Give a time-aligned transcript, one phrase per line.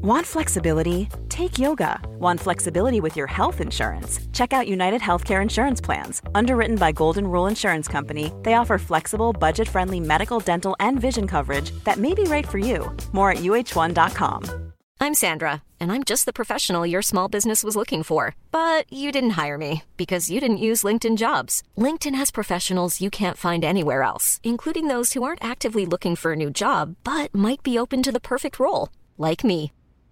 [0.00, 1.08] Want flexibility?
[1.28, 1.98] Take yoga.
[2.20, 4.20] Want flexibility with your health insurance?
[4.32, 6.22] Check out United Healthcare Insurance Plans.
[6.36, 11.26] Underwritten by Golden Rule Insurance Company, they offer flexible, budget friendly medical, dental, and vision
[11.26, 12.96] coverage that may be right for you.
[13.10, 14.72] More at uh1.com.
[15.00, 18.36] I'm Sandra, and I'm just the professional your small business was looking for.
[18.52, 21.64] But you didn't hire me because you didn't use LinkedIn jobs.
[21.76, 26.34] LinkedIn has professionals you can't find anywhere else, including those who aren't actively looking for
[26.34, 29.72] a new job but might be open to the perfect role, like me.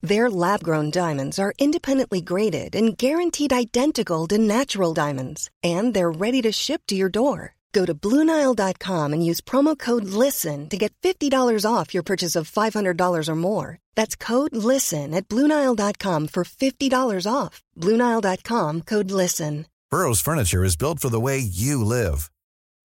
[0.00, 6.40] Their lab-grown diamonds are independently graded and guaranteed identical to natural diamonds, and they're ready
[6.42, 7.56] to ship to your door.
[7.72, 12.50] Go to BlueNile.com and use promo code LISTEN to get $50 off your purchase of
[12.50, 13.78] $500 or more.
[13.94, 17.62] That's code LISTEN at BlueNile.com for $50 off.
[17.76, 19.66] BlueNile.com code LISTEN.
[19.90, 22.30] Burrow's furniture is built for the way you live.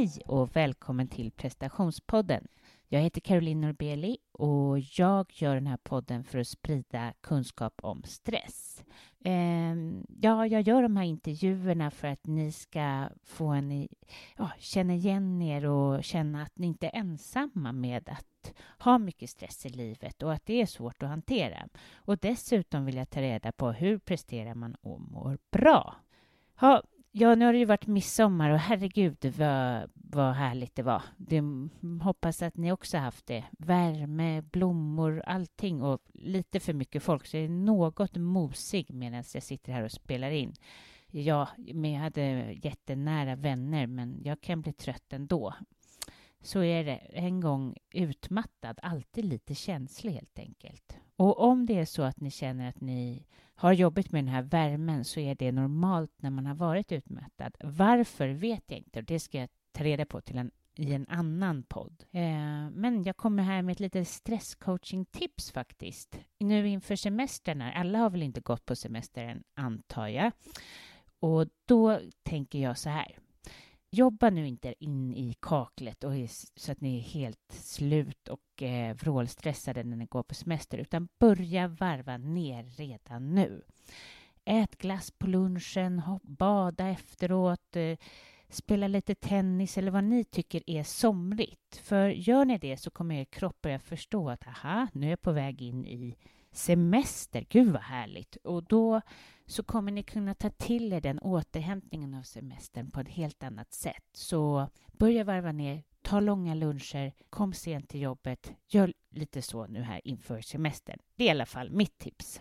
[0.00, 2.48] Hej och välkommen till prestationspodden.
[2.88, 8.02] Jag heter Caroline Norbeli och jag gör den här podden för att sprida kunskap om
[8.02, 8.84] stress.
[9.24, 13.88] Ehm, ja, jag gör de här intervjuerna för att ni ska få en,
[14.36, 19.30] ja, känna igen er och känna att ni inte är ensamma med att ha mycket
[19.30, 21.68] stress i livet och att det är svårt att hantera.
[21.94, 25.96] Och dessutom vill jag ta reda på hur presterar man och mår bra.
[26.60, 26.82] Ja,
[27.12, 31.02] Ja, nu har det ju varit midsommar och herregud vad, vad härligt det var.
[31.16, 31.42] Det,
[32.02, 33.44] hoppas att ni också haft det.
[33.58, 39.42] Värme, blommor, allting och lite för mycket folk så jag är något mosig medan jag
[39.42, 40.54] sitter här och spelar in.
[41.10, 45.54] Ja, men jag hade jättenära vänner men jag kan bli trött ändå.
[46.42, 46.96] Så är det.
[46.96, 50.98] En gång utmattad, alltid lite känslig helt enkelt.
[51.16, 54.42] Och om det är så att ni känner att ni har jobbigt med den här
[54.42, 57.56] värmen så är det normalt när man har varit utmattad.
[57.60, 61.06] Varför vet jag inte och det ska jag ta reda på till en, i en
[61.08, 62.04] annan podd.
[62.10, 66.18] Eh, men jag kommer här med ett litet stresscoaching-tips faktiskt.
[66.38, 70.32] Nu inför semestrarna, alla har väl inte gått på semestern, antar jag.
[71.20, 73.18] Och då tänker jag så här.
[73.92, 76.12] Jobba nu inte in i kaklet och
[76.56, 81.08] så att ni är helt slut och eh, vrålstressade när ni går på semester, utan
[81.18, 83.62] börja varva ner redan nu.
[84.44, 87.98] Ät glass på lunchen, bada efteråt, eh,
[88.48, 91.76] spela lite tennis eller vad ni tycker är somrigt.
[91.76, 95.22] För gör ni det så kommer er kropp börja förstå att aha, nu är jag
[95.22, 96.16] på väg in i
[96.52, 97.46] semester.
[97.48, 98.36] Gud vad härligt!
[98.36, 99.00] Och då
[99.50, 103.72] så kommer ni kunna ta till er den återhämtningen av semestern på ett helt annat
[103.72, 104.04] sätt.
[104.12, 109.82] Så börja varva ner, ta långa luncher, kom sent till jobbet, gör lite så nu
[109.82, 110.98] här inför semestern.
[111.16, 112.40] Det är i alla fall mitt tips.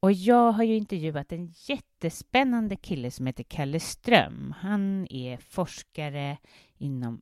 [0.00, 4.54] Och jag har ju intervjuat en jättespännande kille som heter Kalle Ström.
[4.58, 6.38] Han är forskare
[6.76, 7.20] inom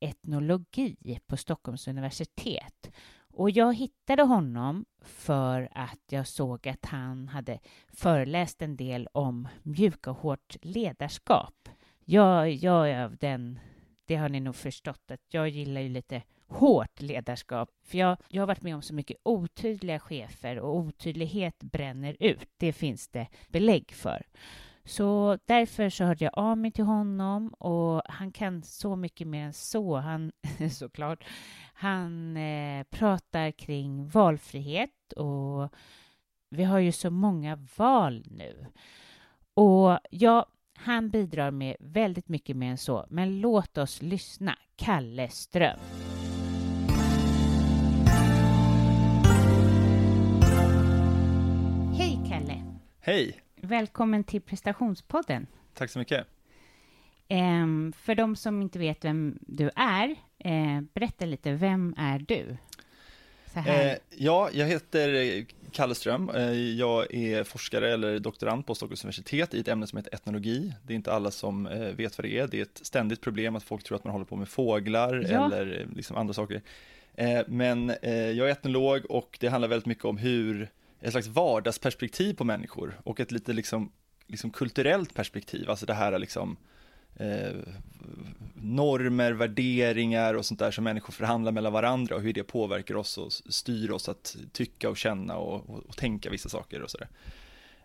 [0.00, 2.90] etnologi på Stockholms universitet.
[3.36, 7.58] Och jag hittade honom för att jag såg att han hade
[7.92, 11.68] föreläst en del om mjuka och hårt ledarskap.
[12.04, 13.58] Jag, jag är av den,
[14.04, 17.70] det har ni nog förstått, att jag gillar ju lite hårt ledarskap.
[17.84, 22.48] För jag, jag har varit med om så mycket otydliga chefer och otydlighet bränner ut.
[22.56, 24.26] Det finns det belägg för.
[24.84, 29.44] Så därför så hörde jag av mig till honom och han kan så mycket mer
[29.44, 30.32] än så, han,
[30.70, 31.24] såklart.
[31.74, 35.74] Han eh, pratar kring valfrihet och
[36.50, 38.66] vi har ju så många val nu.
[39.54, 40.46] Och ja,
[40.76, 44.58] han bidrar med väldigt mycket mer än så, men låt oss lyssna.
[44.76, 45.78] Kalle Ström.
[51.96, 52.62] Hej, Kalle.
[53.00, 53.43] Hej.
[53.64, 55.46] Välkommen till prestationspodden.
[55.74, 56.26] Tack så mycket.
[57.28, 62.56] Ehm, för de som inte vet vem du är, eh, berätta lite, vem är du?
[63.66, 66.30] Eh, ja, jag heter Kalle Ström.
[66.30, 70.74] Eh, jag är forskare eller doktorand på Stockholms universitet i ett ämne som heter etnologi.
[70.82, 71.64] Det är inte alla som
[71.96, 72.46] vet vad det är.
[72.46, 75.46] Det är ett ständigt problem att folk tror att man håller på med fåglar Ja.
[75.46, 76.62] eller liksom andra saker.
[77.46, 80.70] Men jag är etnolog och det handlar väldigt mycket om hur
[81.04, 83.92] ett slags vardagsperspektiv på människor och ett lite liksom,
[84.26, 86.56] liksom kulturellt perspektiv, alltså det här liksom
[87.16, 87.56] eh,
[88.54, 93.18] normer, värderingar och sånt där som människor förhandlar mellan varandra och hur det påverkar oss
[93.18, 97.08] och styr oss att tycka och känna och, och, och tänka vissa saker och sådär.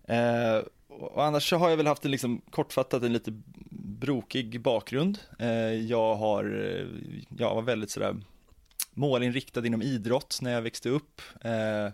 [0.04, 3.42] Eh, och annars så har jag väl haft en liksom kortfattat en lite
[4.00, 5.19] brokig bakgrund.
[5.39, 6.88] Eh, jag har, eh,
[7.38, 8.15] jag var väldigt sådär
[8.94, 11.22] målinriktad inom idrott när jag växte upp.
[11.42, 11.88] Eh,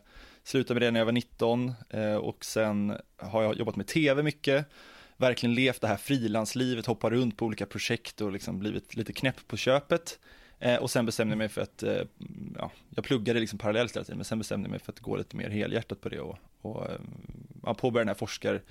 [0.45, 4.23] slutade med det när jag var 19 eh, och sen har jag jobbat med tv
[4.23, 4.65] mycket.
[5.17, 9.47] Verkligen levt det här frilanslivet, hoppat runt på olika projekt och liksom blivit lite knäpp
[9.47, 10.19] på köpet.
[10.59, 12.01] Eh, och sen bestämde jag mig för att, eh,
[12.55, 15.15] ja, jag pluggade liksom parallellt hela tiden, men sen bestämde jag mig för att gå
[15.15, 16.87] lite mer helhjärtat på det och, och
[17.63, 18.61] ja, påbörja den här forskar,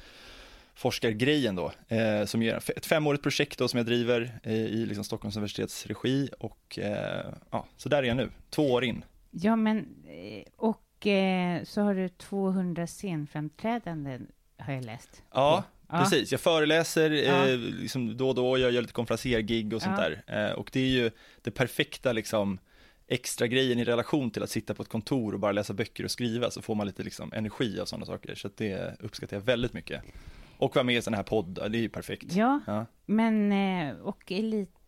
[0.74, 5.04] forskargrejen då, eh, som är ett femårigt projekt då som jag driver eh, i liksom
[5.04, 9.04] Stockholms universitets regi och eh, ja, så där är jag nu, två år in.
[9.30, 9.86] Ja, men
[10.56, 10.83] och
[11.64, 14.26] så har du 200 scenframträdanden,
[14.58, 15.22] har jag läst.
[15.32, 15.98] Ja, Ja.
[15.98, 16.32] precis.
[16.32, 17.48] Jag föreläser Ja.
[17.48, 20.08] eh, liksom då och då, jag gör lite konferenciergig och sånt Ja.
[20.26, 20.48] där.
[20.50, 21.10] Eh, och det är ju
[21.42, 22.58] det perfekta liksom
[23.06, 26.10] extra grejen i relation till att sitta på ett kontor och bara läsa böcker och
[26.10, 28.34] skriva så får man lite liksom energi av sådana saker.
[28.34, 30.02] Så det uppskattar jag väldigt mycket.
[30.56, 32.32] Och vara med i sån här podd, det är ju perfekt.
[32.32, 32.60] Ja,
[33.06, 34.32] men eh, och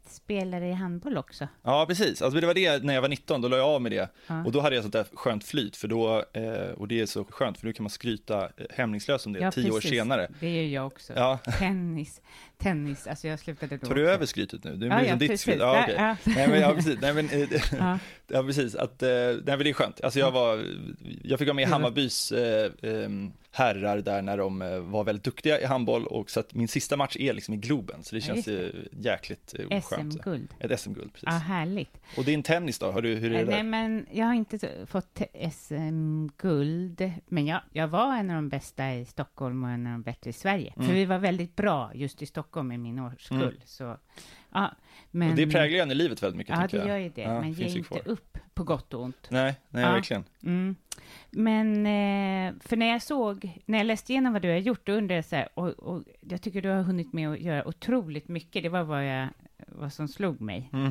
[0.06, 1.48] elitspelare i handboll också.
[1.62, 2.22] Ja, precis.
[2.22, 4.08] Alltså, det var det när jag var 19, då la jag av med det.
[4.26, 4.44] Ja.
[4.44, 7.24] Och då hade jag sånt där skönt flyt, för då, eh, och det är så
[7.24, 9.90] skönt, för nu kan man skryta eh, hämningslöst om det Ja, tio år precis.
[9.90, 10.28] senare.
[10.40, 11.12] Det gör jag också.
[11.16, 11.38] Ja.
[11.58, 12.20] Tennis,
[12.58, 14.12] tennis, alltså jag slutade då Tar du också.
[14.14, 14.76] över skrytet nu?
[14.76, 15.40] Det Ja, blir ja, ditt precis.
[15.42, 15.58] skryt.
[15.60, 15.94] Ja, okej.
[15.98, 16.16] ja.
[16.24, 16.98] Nej, men, ja, precis.
[17.00, 17.48] Nej, men, eh,
[17.78, 17.98] Ja.
[18.28, 18.74] ja, precis.
[18.74, 20.00] Att, eh, nej, men det är skönt.
[20.04, 20.64] Alltså, jag, var,
[21.22, 23.08] jag fick vara med i Det Hammarbys eh, eh,
[23.50, 24.58] herrar där när de
[24.90, 28.02] var väldigt duktiga i handboll och så att min sista match är liksom i Globen,
[28.02, 30.12] så det känns eh, jäkligt eh, skönt.
[30.12, 30.18] så.
[30.18, 30.48] SM-guld.
[30.60, 31.26] Ett SM-guld, precis.
[31.26, 31.96] Ja, härligt.
[32.16, 33.62] Och din tennis då, har du, hur är det Nej, där?
[33.62, 35.20] men jag har inte fått
[35.52, 40.02] SM-guld, men jag, jag var en av de bästa i Stockholm och en av de
[40.02, 40.72] bättre i Sverige.
[40.76, 40.88] Mm.
[40.88, 43.42] För vi var väldigt bra just i Stockholm i min årskull.
[43.42, 43.54] Mm.
[43.64, 43.96] Så,
[44.52, 44.72] ja,
[45.10, 46.88] men, och det präglar ju en i livet väldigt mycket, Ja, det jag.
[46.88, 47.20] gör ju det.
[47.20, 49.26] Ja, men ge inte upp på gott och ont.
[49.30, 49.92] Nej, nej, Ja.
[49.92, 50.24] verkligen.
[50.42, 50.76] Mm.
[51.30, 54.92] Men, eh, för när jag såg, när jag läste igenom vad du har gjort, då
[54.92, 58.28] undrade jag så här, och, och jag tycker du har hunnit med att göra otroligt
[58.28, 58.62] mycket.
[58.62, 59.28] Det var vad, jag,
[59.66, 60.70] vad som slog mig.
[60.72, 60.86] Mm.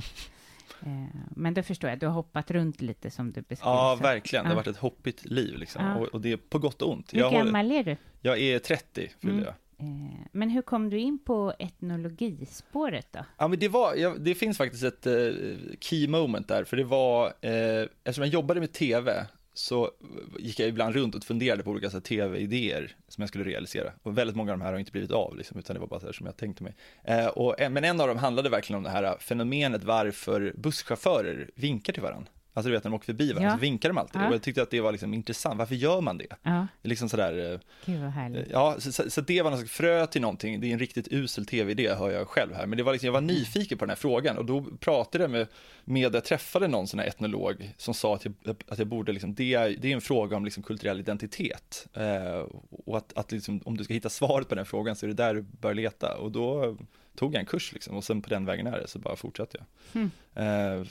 [0.81, 3.69] Eh, men då förstår jag, du har hoppat runt lite som du beskrev.
[3.69, 4.45] Ja, verkligen.
[4.45, 5.85] Det har varit ett hoppigt liv liksom.
[5.85, 5.95] Ja.
[5.95, 7.13] Och, och det är på gott och ont.
[7.13, 7.97] Hur Jag, gammal är du?
[8.21, 9.45] jag är 30, fyller Mm.
[9.45, 9.53] jag.
[9.77, 13.19] Eh, men hur kom du in på etnologispåret då?
[13.37, 15.33] Ja, men det, var, ja, det finns faktiskt ett eh,
[15.79, 19.91] key moment där, för det var, eh, eftersom jag jobbade med tv, så
[20.39, 23.91] gick jag ibland runt och funderade på olika tv-idéer som jag skulle realisera.
[24.03, 25.99] Och väldigt många av de här har inte blivit av, liksom, utan det var bara
[25.99, 26.75] så här som jag tänkte mig.
[27.03, 31.93] Eh, och, men en av dem handlade verkligen om det här fenomenet varför busschaufförer vinkar
[31.93, 32.31] till varandra.
[32.57, 33.55] Alltså du vet när de åker förbi varandra, Ja.
[33.57, 34.21] så vinkar de alltid.
[34.21, 34.27] Ja.
[34.27, 36.27] Och jag tyckte att det var liksom intressant, varför gör man det?
[36.43, 38.47] Ja, liksom sådär, eh, gud vad härligt.
[38.51, 40.59] Ja, så, så, så det var något frö till någonting.
[40.61, 42.65] Det är en riktigt usel tv-idé, hör jag själv här.
[42.65, 45.31] Men det var liksom, jag var nyfiken på den här frågan och då pratade jag
[45.31, 45.47] med,
[45.85, 48.33] med jag träffade någon sån här etnolog som sa att jag,
[48.67, 51.87] att jag borde, liksom, det, är, det är en fråga om liksom kulturell identitet.
[51.93, 52.45] Eh,
[52.85, 55.13] och att, att liksom, om du ska hitta svaret på den frågan så är det
[55.13, 56.17] där du bör leta.
[56.17, 56.77] Och då
[57.15, 59.57] tog jag en kurs liksom och sen på den vägen är det, så bara fortsatte
[59.57, 59.65] jag.
[60.01, 60.11] Hmm.
[60.35, 60.85] Eh,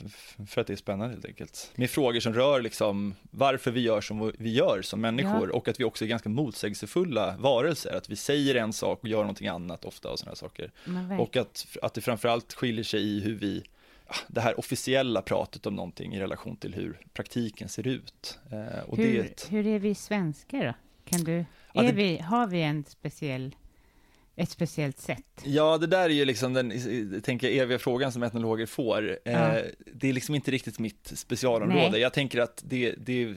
[0.47, 1.71] för att det är spännande helt enkelt.
[1.75, 5.79] Med frågor som rör liksom varför vi gör som vi gör som människor och att
[5.79, 7.95] vi också är ganska motsägelsefulla varelser.
[7.97, 10.71] Att vi säger en sak och gör någonting annat ofta och sådana saker.
[11.19, 13.63] Och att, att det framförallt skiljer sig i hur vi,
[14.07, 18.39] ah, det här officiella pratet om någonting i relation till hur praktiken ser ut.
[18.51, 20.73] Eh, och det hur, hur är vi svenskar då?
[21.09, 23.55] Kan du, Ja, det- vi, har vi en speciell,
[24.35, 25.41] ett speciellt sätt?
[25.43, 26.71] Ja, det där är ju liksom den,
[27.13, 29.09] jag tänker eviga frågan som etnologer får.
[29.25, 29.57] Eh, Ja.
[29.93, 31.89] Det är liksom inte riktigt mitt specialområde.
[31.91, 32.01] Nej.
[32.01, 33.33] Jag tänker att det, det,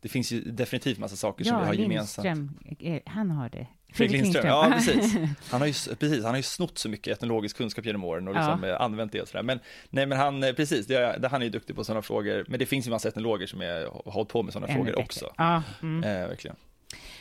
[0.00, 2.24] det finns ju definitivt massa saker som vi har gemensamt.
[2.24, 3.66] Lindström, eh, han har det.
[3.92, 5.14] Fredrik Lindström, ja precis.
[5.50, 8.34] Han har ju, precis, han har ju snott så mycket etnologisk kunskap genom åren och
[8.34, 8.38] Ja.
[8.38, 9.42] liksom eh, använt det och sådär.
[9.42, 9.58] Men,
[9.90, 12.44] nej, men han, eh, precis, det, det, han är ju duktig på sådana frågor.
[12.48, 14.90] Men det finns ju massa etnologer som är, har hållit på med sådana Ännu frågor
[14.90, 15.02] bättre.
[15.04, 15.32] också.
[15.36, 16.04] Ja, mm.
[16.22, 16.56] Eh, verkligen.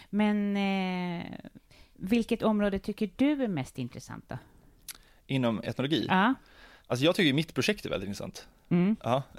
[0.10, 1.24] Men eh,
[1.96, 4.38] vilket område tycker du är mest intressant då?
[5.28, 6.06] Inom etnologi.
[6.10, 6.34] Ja.
[6.88, 8.48] Alltså jag tycker mitt projekt är väldigt intressant.
[8.70, 8.96] Mm.
[9.04, 9.24] Ja.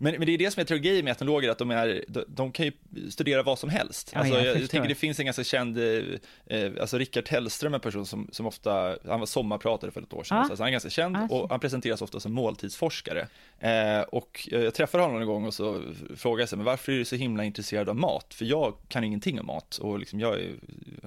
[0.00, 2.52] Men, men det är det som är tragedi med etnologer, att de, är, de, de
[2.52, 2.72] kan ju
[3.10, 4.10] studera vad som helst.
[4.14, 5.78] Ja, alltså, jag jag, jag tänker det finns en ganska känd,
[6.46, 10.24] eh, alltså Rickard Tellström, en person som, som ofta, han var sommarpratare för ett år
[10.24, 10.44] sedan, Ja.
[10.44, 13.28] så alltså, han är ganska känd Ja, och han presenteras ofta som måltidsforskare.
[13.58, 15.82] Eh, och jag träffade honom en gång och så
[16.16, 18.34] frågade jag sig, men varför är du så himla intresserad av mat?
[18.34, 20.50] För jag kan ingenting om mat och liksom jag, är,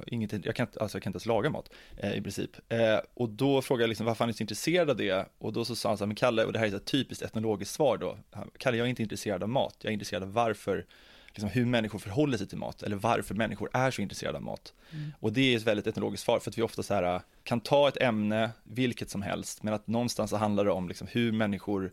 [0.07, 2.51] inget, jag, kan, inte- alltså jag kan inte ens laga mat eh, i princip.
[2.69, 2.79] Eh,
[3.13, 5.25] och då frågade jag liksom, varför han är så intresserad av det?
[5.37, 7.20] Och då så sa han så här, men Kalle, och det här är ett typiskt
[7.21, 8.17] etnologiskt svar då,
[8.57, 10.85] Kalle, jag är inte intresserad av mat, jag är intresserad av varför,
[11.27, 14.73] liksom hur människor förhåller sig till mat, eller varför människor är så intresserade av mat.
[15.19, 17.87] Och det är ett väldigt etnologiskt svar, för att vi ofta så här, kan ta
[17.87, 21.91] ett ämne, vilket som helst, men att någonstans så handlar det om liksom hur människor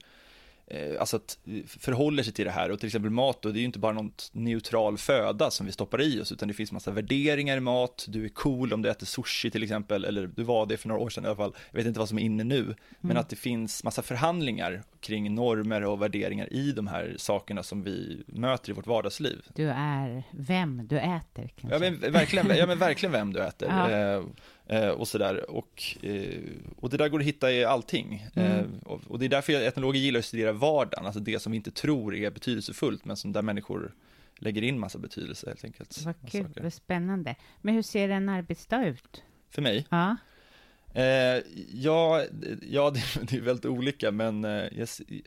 [1.00, 3.60] alltså att eh, förhåller sig till det här och till exempel mat då, det är
[3.60, 6.90] ju inte bara någon neutral föda som vi stoppar i oss utan det finns massa
[6.90, 10.66] värderingar i mat, du är cool om du äter sushi till exempel eller du var
[10.66, 12.44] det för några år sedan i alla fall, jag vet inte vad som är inne
[12.44, 17.62] nu, men att det finns massa förhandlingar kring normer och värderingar i de här sakerna
[17.62, 19.42] som vi möter i vårt vardagsliv.
[19.54, 21.86] Du är vem du äter kanske.
[21.86, 23.68] Ja men verkligen, ja, men verkligen vem du äter.
[23.88, 24.24] Ja.
[24.68, 25.50] Eh, och sådär.
[25.50, 26.40] Och, eh,
[26.76, 28.26] och det där går att hitta i allting.
[28.34, 28.52] Mm.
[28.52, 31.56] Eh, och, och det är därför etnologer gillar att studera vardagen, alltså det som vi
[31.56, 33.94] inte tror är betydelsefullt, men som där människor
[34.38, 36.02] lägger in massa betydelse helt enkelt.
[36.04, 37.36] Vad kul, vad spännande.
[37.60, 39.22] Men hur ser en arbetsdag ut?
[39.50, 39.86] För mig?
[39.90, 40.16] Ja,
[41.72, 42.24] ja,
[42.70, 42.90] ja
[43.22, 44.64] det, är väldigt olika, men eh,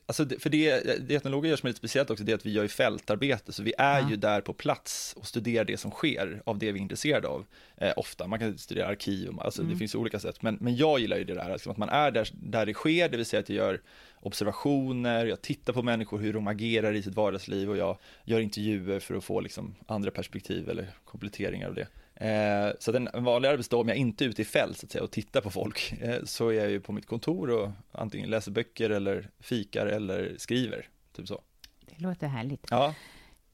[0.05, 2.51] alltså för det, det etnologer gör som är lite speciellt också, det är att vi
[2.51, 4.09] gör ju fältarbete, så vi är Ja.
[4.09, 7.45] ju där på plats och studerar det som sker av det vi är intresserade av.
[7.77, 11.17] Eh, ofta, man kan studera arkiv, alltså det finns olika sätt, men, men jag gillar
[11.17, 13.49] ju det där, liksom att man är där, där det sker, det vill säga att
[13.49, 13.81] jag gör
[14.19, 18.99] observationer, jag tittar på människor, hur de agerar i sitt vardagsliv och jag gör intervjuer
[18.99, 21.87] för att få liksom andra perspektiv eller kompletteringar av det.
[22.21, 24.85] Eh, så att en en vanlig arbetsdag, om jag inte är ute i fält så
[24.85, 27.69] att säga, och tittar på folk, eh, så är jag ju på mitt kontor och
[27.91, 31.41] antingen läser böcker eller fikar eller skriver, typ så.
[31.85, 32.67] det låter härligt.
[32.69, 32.93] Ja,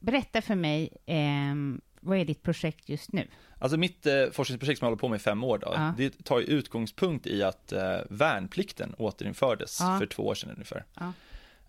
[0.00, 3.26] Berätta för mig, ehm, vad är ditt projekt just nu?
[3.60, 5.94] alltså mitt eh, forskningsprojekt som jag håller på med i fem år, då, Ja.
[5.96, 9.98] det tar ju utgångspunkt i att eh, värnplikten återinfördes Ja.
[9.98, 10.84] för två år sedan ungefär.
[10.94, 11.12] Ja.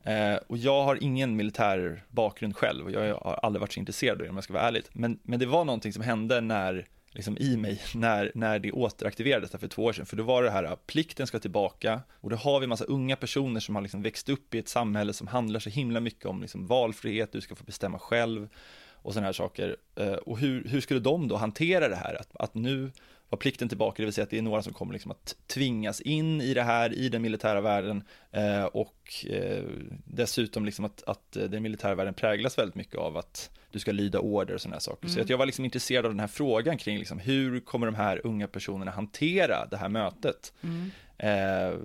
[0.10, 4.18] Eh, och jag har ingen militär bakgrund själv och jag har aldrig varit så intresserad
[4.18, 4.84] av det om jag ska vara ärlig.
[4.92, 9.52] Men, men det var någonting som hände när, liksom i mig, när, när det återaktiverades
[9.52, 10.06] där för två år sedan.
[10.06, 13.60] För då var det här, plikten ska tillbaka och då har vi massa unga personer
[13.60, 16.68] som har liksom växt upp i ett samhälle som handlar så himla mycket om liksom
[16.68, 18.50] valfrihet, du ska få bestämma själv
[18.94, 19.78] och sådana här saker.
[19.96, 22.18] Eh, och hur, hur skulle de då hantera det här?
[22.20, 22.92] Att, att nu
[23.30, 26.02] var plikten tillbaka, det vill säga att det är några som kommer liksom att tvingas
[26.02, 29.64] in i det här, i den militära världen eh, och eh,
[30.06, 33.92] dessutom liksom att, att eh, den militära världen präglas väldigt mycket av att du ska
[33.92, 35.08] lyda order och sådana här saker.
[35.08, 37.96] Så att jag var liksom intresserad av den här frågan kring liksom, hur kommer de
[37.96, 40.54] här unga personerna hantera det här mötet?
[41.18, 41.78] Eh,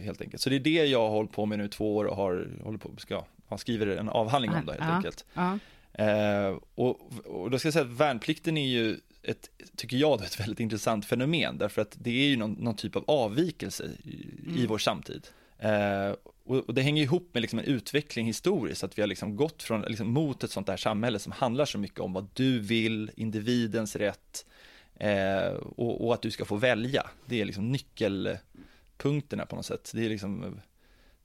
[0.00, 0.40] helt enkelt.
[0.42, 2.78] Så det är det jag har hållit på med nu två år och har, håller
[2.78, 5.24] på, ska, har skriver en avhandling om det helt ja, enkelt.
[5.34, 5.58] Ja.
[5.92, 10.40] Eh, och, och då ska jag säga att värnplikten är ju ett, tycker jag, ett
[10.40, 14.66] väldigt intressant fenomen, därför att det är ju någon, någon typ av avvikelse i, i
[14.66, 15.26] vår samtid.
[15.58, 16.14] Eh,
[16.44, 19.62] och, och det hänger ihop med liksom en utveckling historiskt, att vi har liksom gått
[19.62, 23.10] från, liksom, mot ett sånt där samhälle som handlar så mycket om vad du vill,
[23.16, 24.46] individens rätt,
[24.94, 27.10] eh, och, och att du ska få välja.
[27.26, 29.90] Det är liksom nyckelpunkterna på något sätt.
[29.94, 30.60] Det är liksom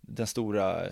[0.02, 0.84] den stora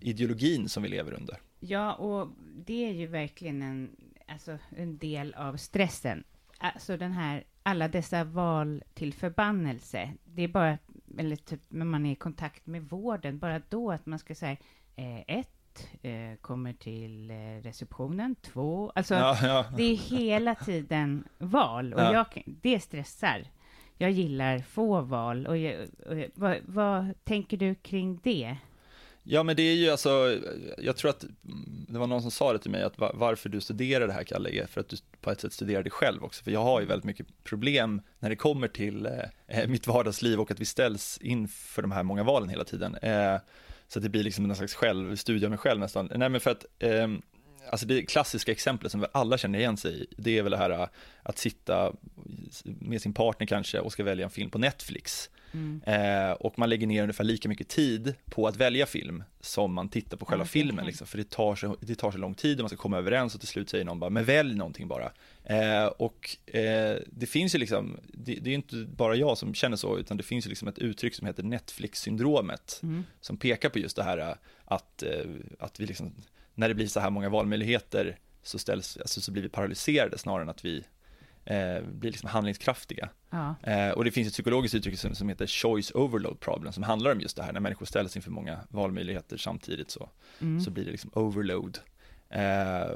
[0.00, 1.40] ideologin som vi lever under.
[1.60, 2.28] Ja, och
[2.66, 6.24] det är ju verkligen en, alltså, en del av stressen.
[6.62, 10.10] Alltså den här, alla dessa val till förbannelse.
[10.24, 10.78] Det är bara,
[11.18, 14.56] eller typ när man är i kontakt med vården, bara då att man ska säga
[14.96, 19.64] eh, ett, eh, kommer till eh, receptionen, två, alltså Ja, ja.
[19.76, 22.12] det är hela tiden val och Ja.
[22.12, 23.44] jag, det stressar.
[23.98, 28.56] Jag gillar få val och, jag, och jag, vad, vad tänker du kring det?
[29.24, 30.40] Ja men det är ju alltså,
[30.78, 33.60] jag tror att mm, det var någon som sa det till mig att varför du
[33.60, 36.44] studerar det här Kalle är för att du på ett sätt studerar dig själv också.
[36.44, 39.12] För jag har ju väldigt mycket problem när det kommer till eh,
[39.46, 42.94] eh mitt vardagsliv och att vi ställs inför de här många valen hela tiden.
[42.94, 43.36] Eh,
[43.88, 46.10] så att det blir liksom en slags självstudie av mig själv nästan.
[46.14, 47.08] Nej men för att eh,
[47.70, 50.70] Alltså det klassiska exemplet som alla känner igen sig i, det är väl det här
[50.70, 50.86] eh,
[51.22, 51.92] att sitta
[52.64, 55.30] med sin partner kanske och ska välja en film på Netflix.
[55.86, 59.88] Eh, och man lägger ner ungefär lika mycket tid på att välja film som man
[59.88, 60.86] tittar på själva är filmen.
[60.86, 63.34] Liksom, för det tar, så, det tar så lång tid och man ska komma överens
[63.34, 65.12] och till slut säger någon bara, men välj någonting bara.
[65.44, 69.76] Eh, och eh, det finns ju liksom, det, det är inte bara jag som känner
[69.76, 73.04] så, utan det finns ju liksom ett uttryck som heter Netflix-syndromet, Mm.
[73.20, 75.26] som pekar på just det här äh, att, eh,
[75.58, 76.14] att vi liksom,
[76.54, 80.42] när det blir så här många valmöjligheter så, ställs, alltså, så blir vi paralyserade snarare
[80.42, 80.84] än att vi
[81.44, 83.08] eh, blir liksom handlingskraftiga.
[83.30, 83.54] Ja.
[83.62, 87.12] Eh, och det finns ett psykologiskt uttryck som, som heter choice overload problem som handlar
[87.12, 90.08] om just det här när människor ställs inför många valmöjligheter samtidigt så,
[90.40, 90.60] Mm.
[90.60, 91.78] så blir det liksom overload.
[92.28, 92.90] Eh,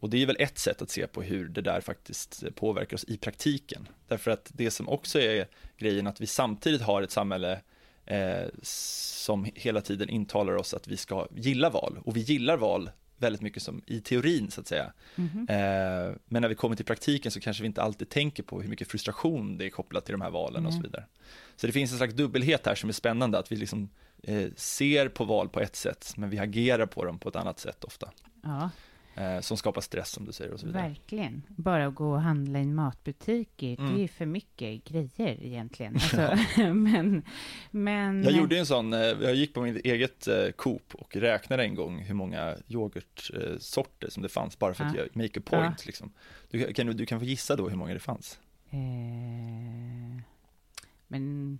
[0.00, 3.04] och det är väl ett sätt att se på hur det där faktiskt påverkar oss
[3.04, 3.88] i praktiken.
[4.08, 5.46] Därför att det som också är
[5.78, 7.60] grejen att vi samtidigt har ett samhälle
[8.06, 12.90] eh, som hela tiden intalar oss att vi ska gilla val och vi gillar val
[13.18, 14.92] väldigt mycket som i teorin så att säga.
[15.16, 15.46] Mhm.
[15.48, 18.68] Eh, men när vi kommer till praktiken så kanske vi inte alltid tänker på hur
[18.68, 21.04] mycket frustration det är kopplat till de här valen och så vidare.
[21.56, 23.88] Så det finns en slags dubbelhet här som är spännande, att vi liksom
[24.22, 27.60] eh, ser på val på ett sätt, men vi agerar på dem på ett annat
[27.60, 28.10] sätt ofta.
[28.42, 28.70] ja,
[29.20, 30.82] Eh, som skapar stress som du säger och så vidare.
[30.88, 31.42] verkligen.
[31.48, 33.94] Bara att gå och handla i en matbutik, är- det Mm.
[33.94, 35.94] är ju för mycket grejer egentligen.
[36.18, 36.36] Alltså,
[36.74, 37.22] men,
[37.70, 38.22] men...
[38.22, 41.74] Jag gjorde en sån, eh, jag gick på mitt eget eh, Coop och räknade en
[41.74, 45.00] gång hur många yoghurtsorter som det fanns bara för att Ja.
[45.00, 45.86] göra- make a point.
[45.86, 46.12] Liksom.
[46.50, 48.38] Du, kan, du kan få gissa då hur många det fanns.
[48.70, 48.78] Eh,
[51.08, 51.58] men,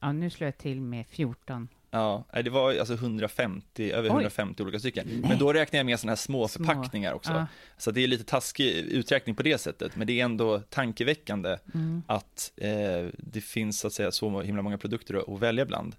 [0.00, 1.68] ja, nu slår jag till med 14.
[1.94, 4.12] Ja, det var alltså 150, över Oj.
[4.12, 5.06] 150 olika stycken.
[5.10, 5.20] Nej.
[5.28, 6.64] Men då räknar jag med sådana här små Små.
[6.64, 7.32] förpackningar också.
[7.32, 7.46] Ja.
[7.78, 12.02] Så det är lite taskig uträkning på det sättet, men det är ändå tankeväckande Mm.
[12.06, 15.96] att eh, det finns så att säga så himla många produkter att, att välja bland.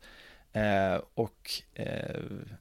[0.53, 2.19] Eh, och eh,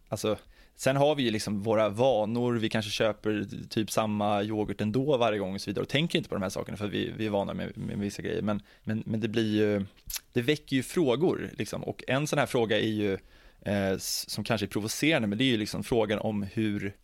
[0.08, 0.36] alltså,
[0.82, 5.38] sen har vi ju liksom våra vanor, vi kanske köper typ samma yoghurt ändå varje
[5.38, 7.26] gång och så vidare och tänker inte på de här sakerna för att vi, vi
[7.26, 8.42] är vana med, med vissa grejer.
[8.42, 9.86] Men, men, men det blir ju,
[10.32, 11.82] det väcker ju frågor liksom.
[11.84, 13.12] och en sån här fråga är ju
[13.60, 16.96] eh, som kanske är provocerande, men det är ju liksom frågan om hur,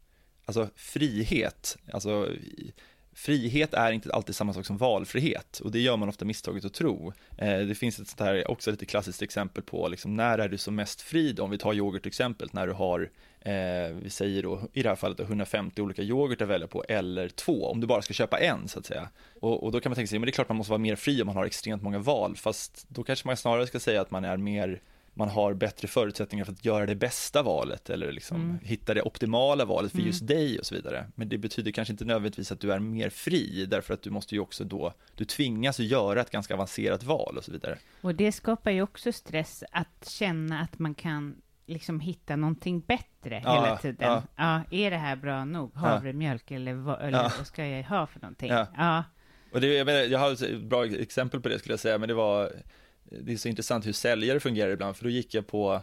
[0.45, 2.29] alltså frihet, alltså
[3.13, 6.75] frihet är inte alltid samma sak som valfrihet och det gör man ofta misstaget att
[6.75, 7.13] tro.
[7.37, 10.59] Eh, det finns ett sånt här också lite klassiskt exempel på liksom, när är du
[10.59, 11.43] som mest fri då?
[11.43, 13.11] om vi tar yoghurt-exemplet, när du har
[13.49, 16.85] Eh, vi säger då i det här fallet då 150 olika yoghurt att välja på
[16.89, 19.09] eller två, om du bara ska köpa en så att säga.
[19.41, 20.97] Och, och då kan man tänka sig, men det är klart man måste vara mer
[20.97, 24.11] fri om man har extremt många val, fast då kanske man snarare ska säga att
[24.11, 24.81] man är mer
[25.15, 28.59] man har bättre förutsättningar för att göra det bästa valet eller liksom Mm.
[28.63, 30.07] hitta det optimala valet för Mm.
[30.07, 31.07] just dig och så vidare.
[31.15, 34.35] Men det betyder kanske inte nödvändigtvis att du är mer fri därför att du måste
[34.35, 37.79] ju också då, du tvingas att göra ett ganska avancerat val och så vidare.
[38.01, 41.37] Och det skapar ju också stress att känna att man kan
[41.69, 43.97] liksom hitta någonting bättre Ja, hela tiden.
[44.11, 44.23] ja.
[44.37, 44.63] Ja.
[44.71, 45.75] är det här bra nog?
[45.75, 47.33] Havremjölk eller, vad, eller Ja.
[47.39, 48.51] vad ska jag ha för någonting?
[48.77, 49.05] Ja.
[49.53, 52.09] Och det, jag, menar, jag har ett bra exempel på det skulle jag säga, men
[52.09, 52.53] det var,
[53.05, 55.83] det är så intressant hur säljare fungerar ibland, för då gick jag på,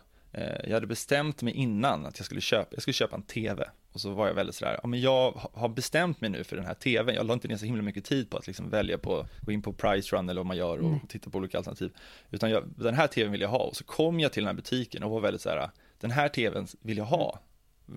[0.63, 3.69] jag hade bestämt mig innan att jag skulle köpa, jag skulle köpa en TV.
[3.91, 6.55] Och så var jag väldigt sådär, ja men jag ha- har bestämt mig nu för
[6.55, 8.97] den här TVn, jag la inte ner så himla mycket tid på att liksom välja
[8.97, 11.01] på, gå in på Price Run eller vad man gör och Nej.
[11.09, 11.91] titta på olika alternativ.
[12.31, 14.53] Utan jag, den här TVn vill jag ha, och så kom jag till den här
[14.55, 15.69] butiken och var väldigt såhär,
[15.99, 17.39] den här TVn vill jag ha.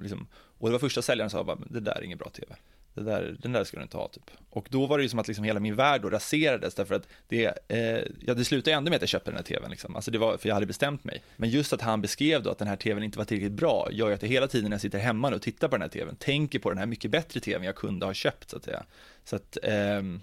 [0.00, 0.26] Liksom.
[0.32, 2.54] Och det var första säljaren som sa, bara, det där är ingen bra TV.
[2.94, 4.30] Det där, den där ska du inte ha typ.
[4.50, 7.08] Och då var det ju som att liksom hela min värld då raserades därför att
[7.28, 9.96] det, eh, ja, det slutade ändå med att jag köpte den här tvn liksom.
[9.96, 11.22] Alltså det var, för jag hade bestämt mig.
[11.36, 14.08] Men just att han beskrev då att den här tvn inte var tillräckligt bra gör
[14.08, 15.88] ju att jag hela tiden när jag sitter hemma nu och tittar på den här
[15.88, 18.82] tvn tänker på den här mycket bättre tvn jag kunde ha köpt så att säga.
[19.24, 20.20] Så att ehm,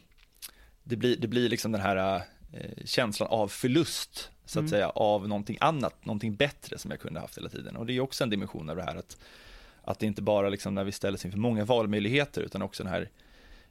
[0.83, 2.15] det, blir, det blir liksom den här
[2.53, 4.69] eh, känslan av förlust så att Mm.
[4.69, 7.75] säga av någonting annat, någonting bättre som jag kunde haft hela tiden.
[7.75, 9.17] Och det är också en dimension av det här att
[9.87, 13.09] att det inte bara liksom när vi ställs inför många valmöjligheter utan också den här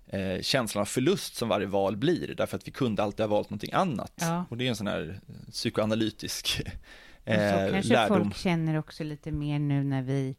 [0.07, 3.51] eh, känslan av förlust som varje val blir därför att vi kunde alltid ha valt
[3.51, 4.13] någonting annat.
[4.21, 4.45] Ja.
[4.51, 6.63] Och det är en sån här psykoanalytisk
[7.25, 8.19] Och eh, så kanske lärdom.
[8.23, 10.37] folk känner också lite mer nu när vi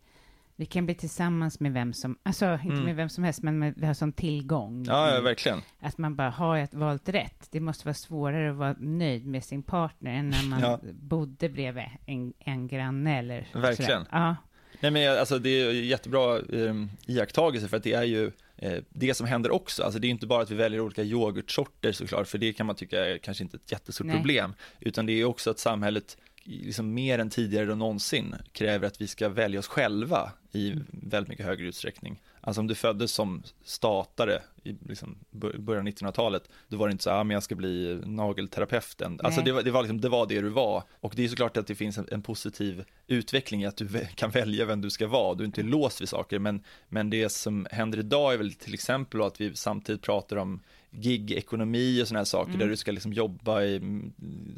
[0.58, 2.86] vi kan bli tillsammans med vem som, alltså inte Mm.
[2.86, 4.86] med vem som helst, men med, vi har sån tillgång.
[4.88, 5.62] Ja, ja, verkligen.
[5.80, 7.48] Att man bara, har jag valt rätt?
[7.52, 10.80] Det måste vara svårare att vara nöjd med sin partner än när man Ja.
[10.94, 14.06] bodde bredvid en, en granne eller Verkligen.
[14.06, 14.08] sådär.
[14.12, 14.36] Ja,
[14.80, 19.14] Nej men alltså det är jättebra eh, iakttagelse för att det är ju eh, det
[19.14, 22.38] som händer också, alltså det är inte bara att vi väljer olika yoghurtsorter såklart, för
[22.38, 24.16] det kan man tycka är kanske inte ett jättestort Nej.
[24.16, 29.02] problem, utan det är också att samhället liksom mer än tidigare och någonsin kräver att
[29.02, 30.86] vi ska välja oss själva i Mm.
[30.92, 32.22] väldigt mycket högre utsträckning.
[32.46, 36.92] Alltså om du föddes som statare i liksom bör- början av 1900-talet, då var det
[36.92, 39.20] inte så, ah, men jag ska bli nagelterapeuten.
[39.24, 40.84] Alltså det var, det, var liksom, det var det du var.
[41.00, 44.32] Och det är såklart att det finns en, en positiv utveckling i att du kan
[44.32, 46.40] välja vem du ska vara, du är inte låst vid saker.
[46.40, 50.62] Men, men det som händer idag är väl till exempel att vi samtidigt pratar om
[51.02, 52.60] gig-ekonomi och sådana här saker, Mm.
[52.60, 54.14] där du ska liksom jobba i mm,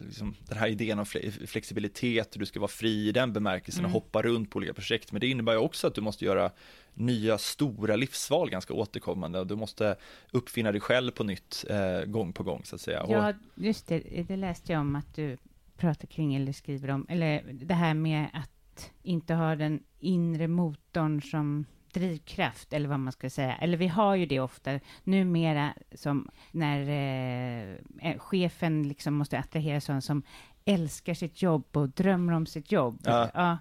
[0.07, 3.89] liksom, den här idén om fle- flexibilitet, du ska vara fri i den bemärkelsen och
[3.89, 3.93] Mm.
[3.93, 5.11] hoppa runt på olika projekt.
[5.11, 6.51] Men det innebär ju också att du måste göra
[6.93, 9.95] nya stora livsval ganska återkommande och du måste
[10.31, 13.03] uppfinna dig själv på nytt eh, gång på gång så att säga.
[13.03, 15.37] Och, ja, just det, det läste jag om att du
[15.77, 21.21] pratar kring eller skriver om, eller det här med att inte ha den inre motorn
[21.21, 21.65] som
[21.97, 23.55] drivkraft, eller vad man ska säga.
[23.55, 29.81] Eller vi har ju det ofta numera, som när eh, eh chefen liksom måste attrahera
[29.81, 30.23] sådana som
[30.65, 33.01] älskar sitt jobb och drömmer om sitt jobb.
[33.03, 33.29] Ja.
[33.33, 33.57] ja.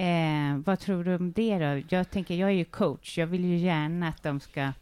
[0.00, 1.82] Eh, vad tror du om det då?
[1.88, 3.18] Jag tänker, jag är ju coach.
[3.18, 4.72] Jag vill ju gärna att de ska,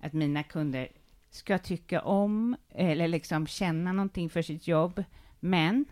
[0.00, 0.88] att mina kunder
[1.30, 5.04] ska tycka om eller liksom känna någonting för sitt jobb.
[5.40, 5.84] Men,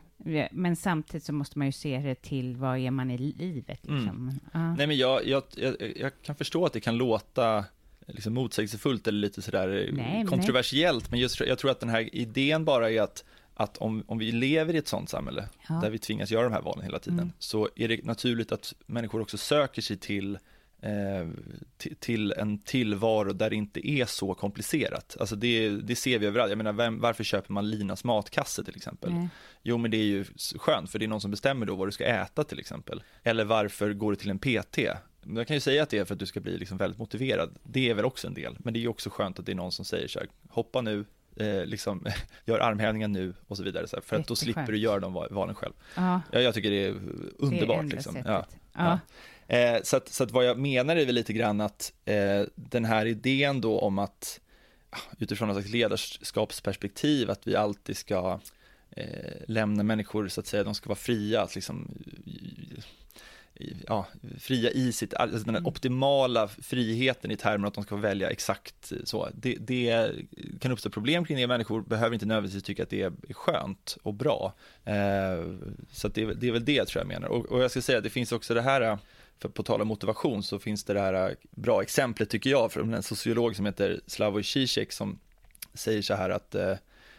[0.51, 3.87] men samtidigt så måste man ju se det till vad är man i livet.
[3.89, 4.01] Mm.
[4.01, 4.41] Liksom.
[4.55, 4.75] Mm.
[4.75, 7.65] Nej, men jag, jag, jag, jag, kan förstå att det kan låta
[8.07, 11.11] liksom motsägelsefullt eller lite sådär nej, kontroversiellt, nej.
[11.11, 13.25] men just, jag tror att den här idén bara är att
[13.59, 15.75] att om, om vi lever i ett sådant samhälle, ja.
[15.75, 17.33] där vi tvingas göra de här valen hela tiden, mm.
[17.39, 20.41] så är det naturligt att människor också söker sig till eh,
[21.99, 25.17] till en tillvaro där det inte är så komplicerat.
[25.21, 26.51] Alltså det, det ser vi överallt.
[26.51, 29.11] Jag menar, vem, varför köper man Linas matkasse till exempel?
[29.11, 29.29] Mm.
[29.63, 30.25] Jo, men det är ju
[30.59, 33.03] skönt, för det är någon som bestämmer då vad du ska äta till exempel.
[33.23, 34.79] Eller varför går du till en PT?
[35.37, 37.59] Jag kan ju säga att det är för att du ska bli liksom väldigt motiverad.
[37.63, 39.73] Det är väl också en del, men det är också skönt att det är någon
[39.73, 41.05] som säger så här, hoppa nu,
[41.37, 42.07] eh, liksom,
[42.45, 45.13] gör armhävningar nu och så vidare, så här, för att då slipper du göra de
[45.13, 45.73] valen själv.
[45.95, 46.21] Ja.
[46.33, 46.95] Ja, jag tycker det är
[47.39, 47.81] underbart.
[47.83, 48.19] Det är liksom.
[48.25, 48.47] ja.
[48.75, 48.99] Ja.
[49.49, 52.85] Eh, så, att, så att vad jag menar är väl lite grann att eh, den
[52.85, 54.41] här idén då om att
[55.19, 58.41] utifrån ett slags ledarskapsperspektiv att vi alltid ska
[58.91, 61.89] eh, lämna människor så att säga, de ska vara fria, att liksom
[63.87, 64.07] ja,
[64.39, 65.67] fria i sitt, alltså den mm.
[65.67, 69.29] optimala friheten i termer att de ska välja exakt så.
[69.35, 70.11] Det, det,
[70.61, 74.15] kan uppstå problem kring det, människor behöver inte nödvändigtvis tycka att det är skönt och
[74.15, 74.55] bra.
[74.85, 74.95] Eh,
[75.93, 77.29] så det, det, är väl det tror jag menar.
[77.29, 78.99] Och, och jag ska säga att det finns också det här,
[79.39, 82.73] för på tal om motivation så finns det det här äh, bra exemplet tycker jag
[82.73, 85.19] från en sociolog som heter Slavoj Zizek som
[85.75, 86.75] säger så här att eh,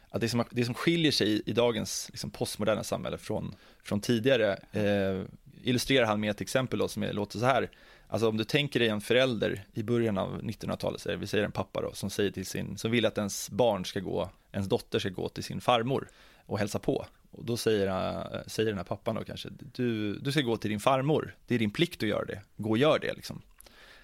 [0.10, 4.02] att det som, det som skiljer sig i, i dagens liksom, postmoderna samhälle från, från
[4.02, 5.26] tidigare eh,
[5.64, 7.70] illustrerar han med ett exempel då, som är, låter så här.
[8.08, 11.82] Alltså om du tänker dig en förälder i början av 1900-talet, vi säger en pappa
[11.82, 15.10] då, som säger till sin, som vill att ens barn ska gå, ens dotter ska
[15.10, 16.08] gå till sin farmor
[16.46, 17.06] och hälsa på.
[17.32, 20.80] Och då säger, säger den här pappan då kanske, du, du ska gå till din
[20.80, 23.42] farmor, det är din plikt att göra det, gå och gör det liksom.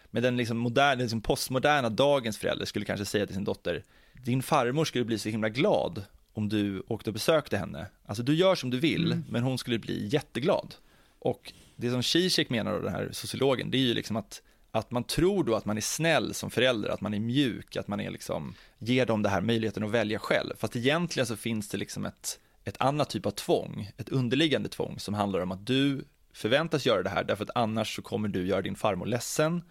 [0.05, 3.83] Men den liksom moderna, liksom postmoderna dagens förälder skulle kanske säga till sin dotter,
[4.23, 7.87] din farmor skulle bli så himla glad om du åkte och besökte henne.
[8.05, 9.23] Alltså du gör som du vill, mm.
[9.29, 10.75] men hon skulle bli jätteglad.
[11.19, 14.91] Och det som Zizek menar, då, den här sociologen, det är ju liksom att, att
[14.91, 17.99] man tror då att man är snäll som förälder, att man är mjuk, att man
[17.99, 20.53] är liksom, ger dem det här möjligheten att välja själv.
[20.57, 24.99] Fast egentligen så finns det liksom ett, ett annat typ av tvång, ett underliggande tvång
[24.99, 28.47] som handlar om att du förväntas göra det här därför att annars så kommer du
[28.47, 29.63] göra din farmor ledsen.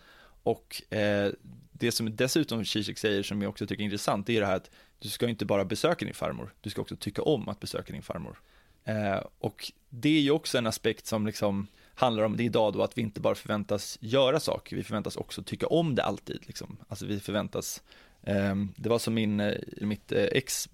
[0.42, 1.32] Och eh,
[1.72, 4.56] det som dessutom Zizek säger som jag också tycker är intressant, det är det här
[4.56, 7.92] att du ska inte bara besöka din farmor, du ska också tycka om att besöka
[7.92, 8.40] din farmor.
[8.84, 12.82] Eh, och det är ju också en aspekt som liksom handlar om det idag då
[12.82, 16.40] att vi inte bara förväntas göra saker, vi förväntas också tycka om det alltid.
[16.46, 16.76] Liksom.
[16.88, 20.68] Alltså vi förväntas, eh, Ehm, det var som min, eh, mitt eh, ex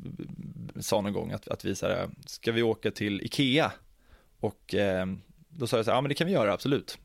[0.80, 3.72] sa någon gång att, att vi så här, eh, ska vi åka till Ikea?
[4.40, 6.98] Och ehm, då sa jag så här, ja men det kan vi göra, absolut.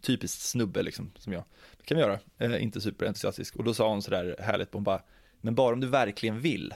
[0.00, 1.44] Typiskt snubbe liksom, som jag.
[1.78, 3.56] Det kan vi göra, inte superentusiastisk.
[3.56, 5.02] Och då sa hon så där härligt, hon bara,
[5.40, 6.74] men bara om du verkligen vill.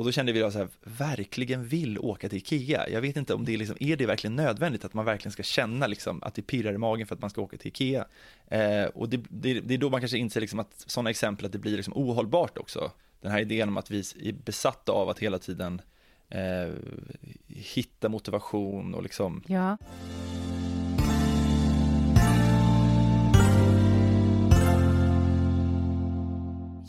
[0.00, 2.88] Och då kände vi att verkligen vill åka till Ikea.
[2.88, 5.42] Jag vet inte om det är, liksom, är det verkligen nödvändigt att man verkligen ska
[5.42, 8.06] känna liksom, att det pirrar i magen för att man ska åka till Ikea.
[8.46, 11.52] Eh, och det, det, det, är då man kanske inser liksom att sådana exempel att
[11.52, 12.90] det blir liksom ohållbart också.
[13.20, 15.82] Den här idén om att vi är besatta av att hela tiden
[16.28, 16.72] eh,
[17.46, 19.76] hitta motivation och liksom ja.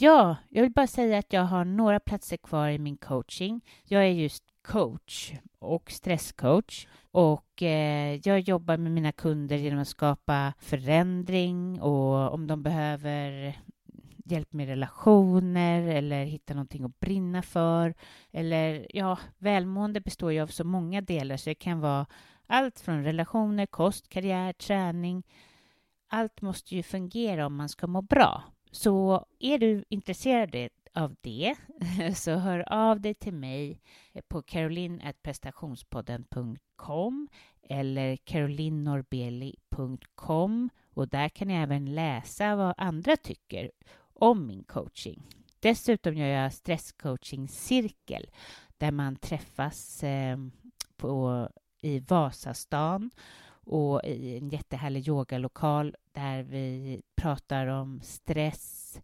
[0.03, 3.61] Ja, jag vill bara säga att jag har några platser kvar i min coaching.
[3.83, 9.87] Jag är just coach och stresscoach och eh, jag jobbar med mina kunder genom att
[9.87, 13.53] skapa förändring och om de behöver
[14.25, 17.93] hjälp med relationer eller hitta någonting att brinna för.
[18.31, 22.05] Eller ja, välmående består ju av så många delar så det kan vara
[22.47, 25.23] allt från relationer, kost, karriär, träning.
[26.07, 28.43] Allt måste ju fungera om man ska må bra.
[28.71, 31.55] Så är du intresserad av det
[32.15, 33.81] så hör av dig till mig
[34.13, 37.27] eh, på caroline.prestationspodden.com
[37.69, 43.71] eller carolinnorbeli.com och där kan ni även läsa vad andra tycker
[44.13, 45.27] om min coaching.
[45.59, 48.29] Dessutom gör jag stresscoachingcirkel
[48.77, 50.37] där man träffas eh,
[50.97, 51.49] på,
[51.81, 53.11] i Vasastan
[53.65, 58.99] och i en jättehärlig yogalokal där vi pratar om stress,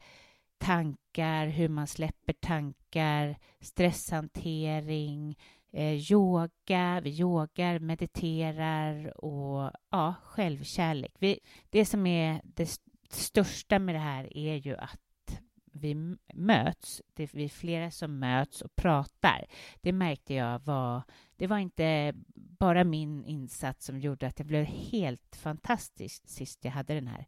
[0.57, 5.37] tankar, hur man släpper tankar, stresshantering,
[5.71, 11.13] eh, yoga, vi yogar, mediterar och ja, självkärlek.
[11.19, 11.39] Vi,
[11.69, 14.99] det som är det största med det här är ju att
[15.77, 19.45] vi möts, det är vi flera som möts och pratar.
[19.81, 21.01] Det märkte jag var,
[21.35, 26.71] det var inte bara min insats som gjorde att det blev helt fantastiskt sist jag
[26.71, 27.25] hade den här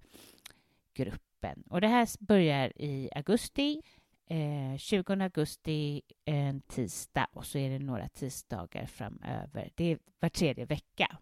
[0.94, 1.64] gruppen.
[1.70, 3.82] Och det här börjar i augusti,
[4.30, 9.70] eh, 20 augusti, en tisdag och så är det några tisdagar framöver.
[9.76, 11.18] Det är var tredje vecka.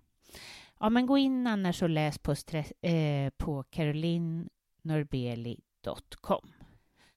[0.79, 2.35] Ja, men gå in annars och läs på,
[2.81, 6.53] eh, på carolinnorbeli.com.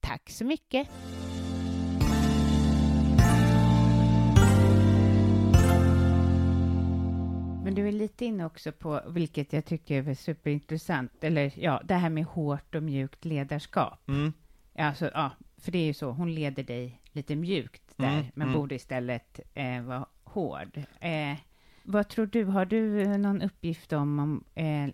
[0.01, 0.89] Tack så mycket!
[7.65, 11.95] Men du är lite inne också på, vilket jag tycker är superintressant, eller ja, det
[11.95, 14.09] här med hårt och mjukt ledarskap.
[14.09, 14.33] Mm.
[14.75, 18.49] Alltså, ja, för det är ju så, hon leder dig lite mjukt där, Mm, men
[18.49, 18.61] mm.
[18.61, 20.83] borde istället eh, vara hård.
[21.01, 21.37] Eh,
[21.83, 24.89] vad tror du, har du någon uppgift om, om eh,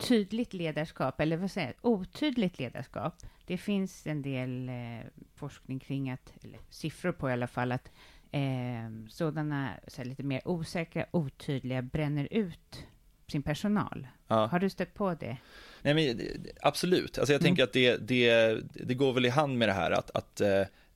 [0.00, 3.14] tydligt ledarskap, eller vad säger jag, otydligt ledarskap?
[3.46, 7.90] Det finns en del eh, forskning kring att, eller siffror på i alla fall, att
[8.32, 12.86] eh, sådana så här, lite mer osäkra, otydliga bränner ut
[13.28, 14.06] sin personal.
[14.28, 14.46] Ja.
[14.46, 15.36] Har du stött på det?
[15.82, 17.48] Nej, men, det- absolut, alltså jag Mm.
[17.48, 18.54] tänker att det, det,
[18.86, 20.40] det går väl i hand med det här att, att,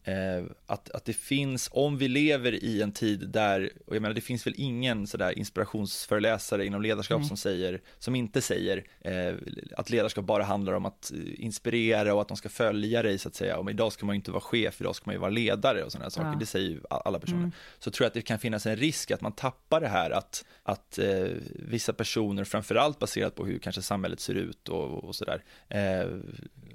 [0.04, 4.14] eh, att, att det finns, om vi lever i en tid där, och jag menar
[4.14, 7.28] det finns väl ingen sådär inspirationsföreläsare inom ledarskap Nej.
[7.28, 9.34] som säger, som inte säger eh,
[9.76, 13.34] att ledarskap bara handlar om att inspirera och att de ska följa dig så att
[13.34, 15.82] säga, om idag ska man ju inte vara chef, idag ska man ju vara ledare
[15.82, 16.36] och sådana saker, Ja.
[16.40, 17.38] det säger ju alla personer.
[17.38, 17.52] Mm.
[17.78, 20.44] Så tror jag att det kan finnas en risk att man tappar det här att,
[20.62, 25.44] att eh, vissa personer, framförallt baserat på hur kanske samhället ser ut och, och sådär,
[25.68, 26.06] eh,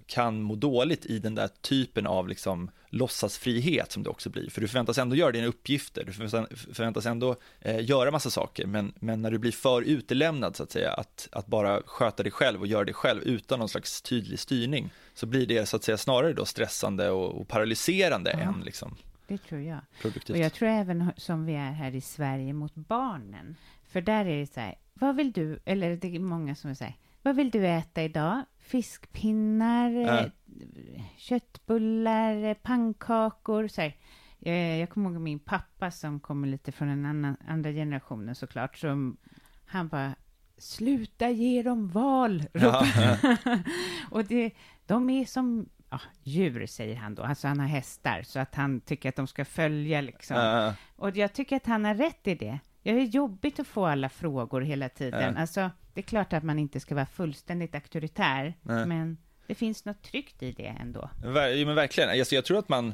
[0.09, 4.49] kan må dåligt i den där typen av liksom låtsasfrihet som det också blir.
[4.49, 6.11] För du förväntas ändå göra dina uppgifter, du
[6.73, 10.71] förväntas, ändå eh, göra massa saker, men, men när du blir för utelämnad så att
[10.71, 14.39] säga, att, att bara sköta dig själv och göra det själv utan någon slags tydlig
[14.39, 18.39] styrning, så blir det så att säga snarare då stressande och, och paralyserande Ja.
[18.39, 18.95] än liksom
[19.27, 19.79] Det tror jag.
[20.01, 20.29] produktivt.
[20.35, 23.55] Och jag tror även som vi är här i Sverige mot barnen.
[23.91, 26.95] För där är det så här, vad vill du, eller det är många som säger,
[27.21, 28.41] vad vill du äta idag?
[28.69, 30.25] Fiskpinnar, eh,
[31.17, 33.67] köttbullar, eh, pannkakor.
[33.67, 33.95] Så här.
[34.41, 38.77] Eh, Jag kommer ihåg min pappa som kommer lite från en annan, andra generationen såklart.
[38.77, 39.17] Som,
[39.65, 40.15] han bara,
[40.57, 42.43] sluta ge dem val!
[42.53, 42.85] Ja,
[44.11, 44.51] och det,
[44.85, 47.23] de är som ja, djur, säger han då.
[47.23, 50.37] Alltså han har hästar, så att han tycker att de ska följa liksom.
[50.37, 50.73] Ja.
[50.95, 52.59] Och jag tycker att han har rätt i det.
[52.83, 55.33] Det är jobbigt att få alla frågor hela tiden.
[55.35, 55.41] Ja.
[55.41, 58.85] Alltså, det är klart att man inte ska vara fullständigt auktoritär, Nej.
[58.85, 61.09] men det finns något tryggt i det ändå.
[61.23, 62.93] Ver- men verkligen, alltså, jag tror att man,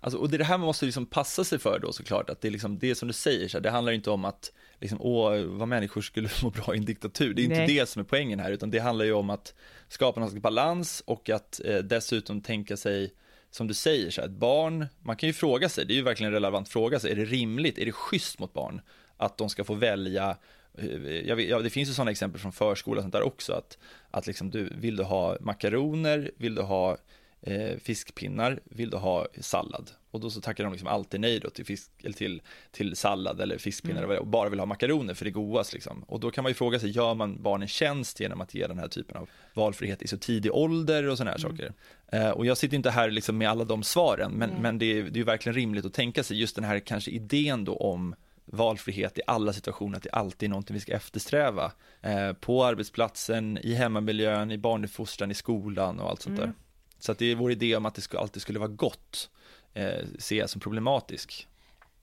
[0.00, 2.40] alltså, och det är det här man måste liksom passa sig för då såklart, att
[2.40, 4.98] det är liksom det som du säger, så här, det handlar inte om att, liksom,
[5.02, 7.66] åh, vad människor skulle må bra i en diktatur, det är inte Nej.
[7.66, 9.54] det som är poängen här, utan det handlar ju om att
[9.88, 13.14] skapa någon slags balans och att eh, dessutom tänka sig,
[13.50, 16.02] som du säger, så här, ett barn, man kan ju fråga sig, det är ju
[16.02, 18.80] verkligen en relevant fråga, så är det rimligt, är det schysst mot barn
[19.16, 20.36] att de ska få välja
[20.74, 23.78] vet, ja, det finns ju sådana exempel från förskola och sånt där också, att,
[24.10, 26.96] att liksom du, vill du ha makaroner, vill du ha
[27.40, 29.90] eh, fiskpinnar, vill du ha sallad?
[30.10, 33.40] Och då så tackar de liksom alltid nej då till, fisk, eller till, till sallad
[33.40, 34.18] eller fiskpinnar Mm.
[34.18, 36.02] och bara vill ha makaroner för det är godast liksom.
[36.02, 38.78] Och då kan man ju fråga sig, gör man barnen tjänst genom att ge den
[38.78, 41.56] här typen av valfrihet i så tidig ålder och sådana här Mm.
[41.56, 41.72] saker?
[42.12, 44.58] Eh, och jag sitter inte här liksom med alla de svaren, men, Nej.
[44.60, 47.10] men det, är, det är ju verkligen rimligt att tänka sig just den här kanske
[47.10, 51.72] idén då om valfrihet i alla situationer, att det alltid är någonting vi ska eftersträva.
[52.00, 56.50] Eh, på arbetsplatsen, i hemmamiljön, i barnuppfostran, i skolan och allt sånt Mm.
[56.50, 56.56] där.
[56.98, 59.30] Så att det är vår idé om att det alltid skulle vara gott,
[59.74, 61.48] eh, ser jag som problematisk.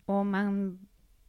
[0.06, 0.80] Om man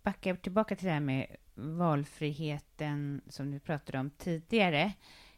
[0.02, 4.92] backar tillbaka till det här med valfriheten som du pratade om tidigare.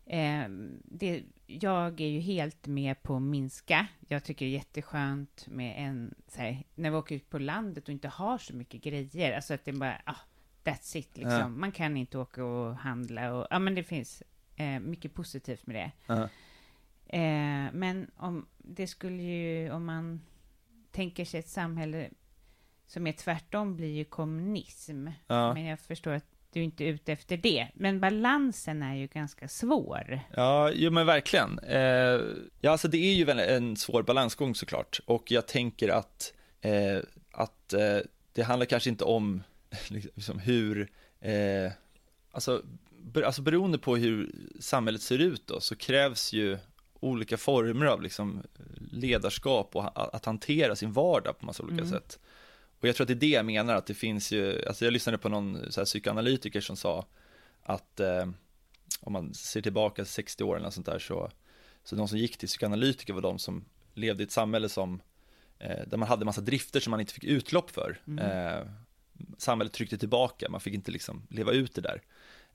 [0.06, 0.44] Eh,
[0.84, 3.86] det, jag är ju helt med på att minska.
[4.08, 7.90] Jag tycker det är jätteskönt med en, här, när vi åker ut på landet och
[7.90, 10.16] inte har så mycket grejer, alltså att det bara, ah,
[10.64, 11.32] that's it liksom.
[11.32, 11.48] Ja.
[11.48, 14.22] Man kan inte åka och handla och, ja men det finns
[14.56, 15.92] eh, mycket positivt med det.
[16.06, 16.22] Ja.
[17.18, 20.20] Eh, men om det skulle ju, om man
[20.90, 22.10] tänker sig ett samhälle
[22.86, 25.08] som är tvärtom blir ju kommunism.
[25.26, 25.54] Ja.
[25.54, 27.68] Men jag förstår att du inte är ute efter det.
[27.74, 30.20] Men balansen är ju ganska svår.
[30.36, 31.58] Ja, jo men verkligen.
[31.58, 32.20] Eh,
[32.60, 35.00] ja, alltså det är ju väl en svår balansgång såklart.
[35.06, 36.98] Och jag tänker att, eh,
[37.32, 37.98] att eh,
[38.32, 39.42] det handlar kanske inte om
[39.88, 40.88] liksom, hur,
[41.20, 41.72] eh,
[42.30, 46.58] alltså, ber, alltså beroende på hur samhället ser ut då, så krävs ju
[47.00, 48.42] olika former av liksom,
[48.90, 51.90] ledarskap och att hantera sin vardag på massa olika Mm.
[51.90, 52.18] sätt.
[52.84, 54.92] Och jag tror att det är det jag menar, att det finns ju, alltså jag
[54.92, 57.06] lyssnade på någon så här psykoanalytiker som sa
[57.62, 58.26] att eh,
[59.00, 61.30] om man ser tillbaka 60 år eller sånt där så,
[61.84, 65.00] Så de som gick till psykoanalytiker var de som levde i ett samhälle som,
[65.58, 68.00] eh, där man hade massa drifter som man inte fick utlopp för.
[68.06, 68.18] Mm.
[68.18, 68.66] Eh,
[69.38, 72.02] samhället tryckte tillbaka, man fick inte liksom leva ut det där.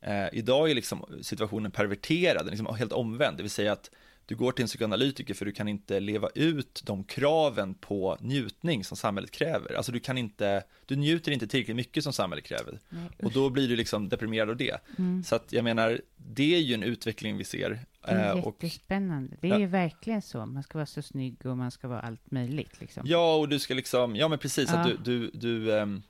[0.01, 3.91] Eh, idag är liksom situationen perverterad, liksom helt omvänd, det vill säga att
[4.29, 8.83] du går till en psykoanalytiker för du kan inte leva ut de kraven på njutning
[8.83, 9.73] som samhället kräver.
[9.73, 12.79] Alltså du kan inte, du njuter inte tillräckligt mycket som samhället kräver.
[12.89, 14.77] Nej, Och då blir du liksom deprimerad av det.
[14.97, 15.23] Mm.
[15.23, 17.69] Så att jag menar, det är ju en utveckling vi ser.
[17.69, 19.37] Det är Eh, och, jättespännande.
[19.41, 19.59] Det är Ja.
[19.59, 20.45] ju verkligen så.
[20.45, 22.81] Man ska vara så snygg och man ska vara allt möjligt.
[22.81, 23.03] Liksom.
[23.05, 24.95] ja, och du ska liksom, ja men precis, att Ja.
[25.03, 26.01] du, du, du ehm,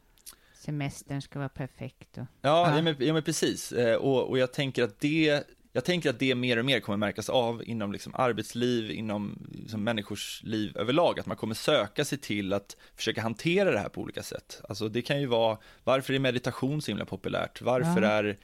[0.53, 2.17] Semestern ska vara perfekt.
[2.17, 2.23] Och...
[2.41, 2.75] Ja, Ja.
[2.75, 2.81] ja.
[2.81, 3.71] men, ja men precis.
[3.71, 6.97] Eh, Och, och jag tänker att det jag tänker att det mer och mer kommer
[6.97, 12.17] märkas av inom liksom arbetsliv, inom liksom människors liv överlag, att man kommer söka sig
[12.17, 14.61] till att försöka hantera det här på olika sätt.
[14.69, 17.61] Alltså det kan ju vara, varför är meditation så himla populärt?
[17.61, 18.09] Varför Ja.
[18.09, 18.37] är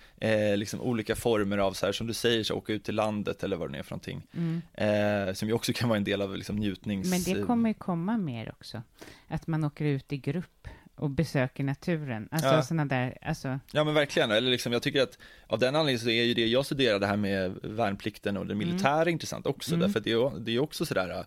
[0.51, 3.43] eh, liksom olika former av, så här, som du säger, så åka ut till landet
[3.43, 4.61] eller vad det är för någonting, Mm.
[5.27, 7.09] eh, som ju också kan vara en del av liksom njutnings...
[7.09, 8.81] Men det kommer ju komma mer också.
[9.27, 12.27] Att man åker ut i grupp och besöker naturen.
[12.31, 12.61] Alltså Ja.
[12.63, 16.09] sådana där, alltså, Ja men verkligen, eller liksom, jag tycker att av den anledningen så
[16.09, 19.79] är ju det jag studerar det här med värnplikten och det militära intressant också, Mm.
[19.87, 21.25] därför att det är, det är också sådär,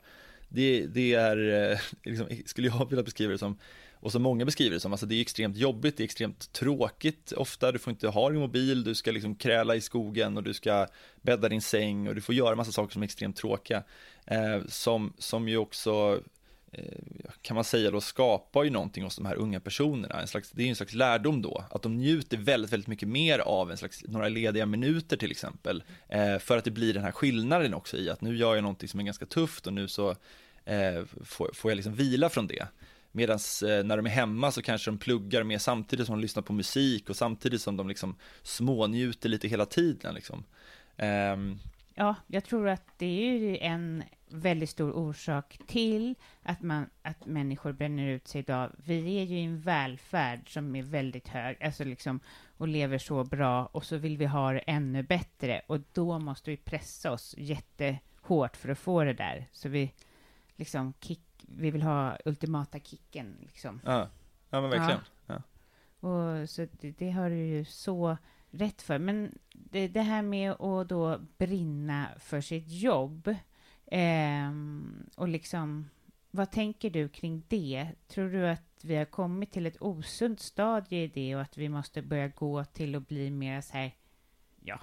[0.49, 3.59] det, det är, eh, liksom, skulle jag vilja beskriva det som,
[4.01, 7.33] och som många beskriver det som, alltså det är extremt jobbigt, det är extremt tråkigt
[7.33, 10.55] ofta, du får inte ha din mobil, du ska liksom kräla i skogen och du
[10.55, 10.87] ska
[11.23, 13.83] bädda din säng och du får göra massa saker som är extremt tråkiga,
[14.27, 16.21] eh, som, som ju också
[16.73, 20.51] Eh, kan man säga då skapar ju någonting hos de här unga personerna, en slags,
[20.51, 23.77] det är en slags lärdom då, att de njuter väldigt, väldigt mycket mer av en
[23.77, 27.97] slags, några lediga minuter till exempel, eh, för att det blir den här skillnaden också
[27.97, 30.11] i att nu gör jag någonting som är ganska tufft och nu så
[30.65, 32.67] eh, får, får jag liksom vila från det.
[33.13, 36.43] Medan eh, när de är hemma så kanske de pluggar mer samtidigt som de lyssnar
[36.43, 40.45] på musik och samtidigt som de liksom smånjuter lite hela tiden liksom.
[40.97, 41.59] Ehm,
[42.01, 47.73] Ja, jag tror att det är en väldigt stor orsak till att, man, att människor
[47.73, 48.73] bränner ut sig idag.
[48.77, 52.21] Vi är ju i en välfärd som är väldigt hög, alltså liksom,
[52.57, 56.51] och lever så bra, och så vill vi ha det ännu bättre, och då måste
[56.51, 59.47] vi pressa oss jättehårt för att få det där.
[59.53, 59.93] Så vi
[60.57, 63.81] liksom kick, vi vill ha ultimata kicken, liksom.
[63.85, 64.09] ja,
[64.51, 65.01] ja men verkligen.
[65.27, 65.43] Ja.
[66.09, 68.17] Och så det, det har ju så
[68.51, 68.99] rätt för.
[68.99, 73.35] Men det, det här med att då brinna för sitt jobb
[73.87, 75.89] ehm, och liksom,
[76.31, 77.89] vad tänker du kring det?
[78.09, 81.69] Tror du att vi har kommit till ett osunt stadie i det och att vi
[81.69, 83.95] måste börja gå till att bli mer så här,
[84.65, 84.81] ja,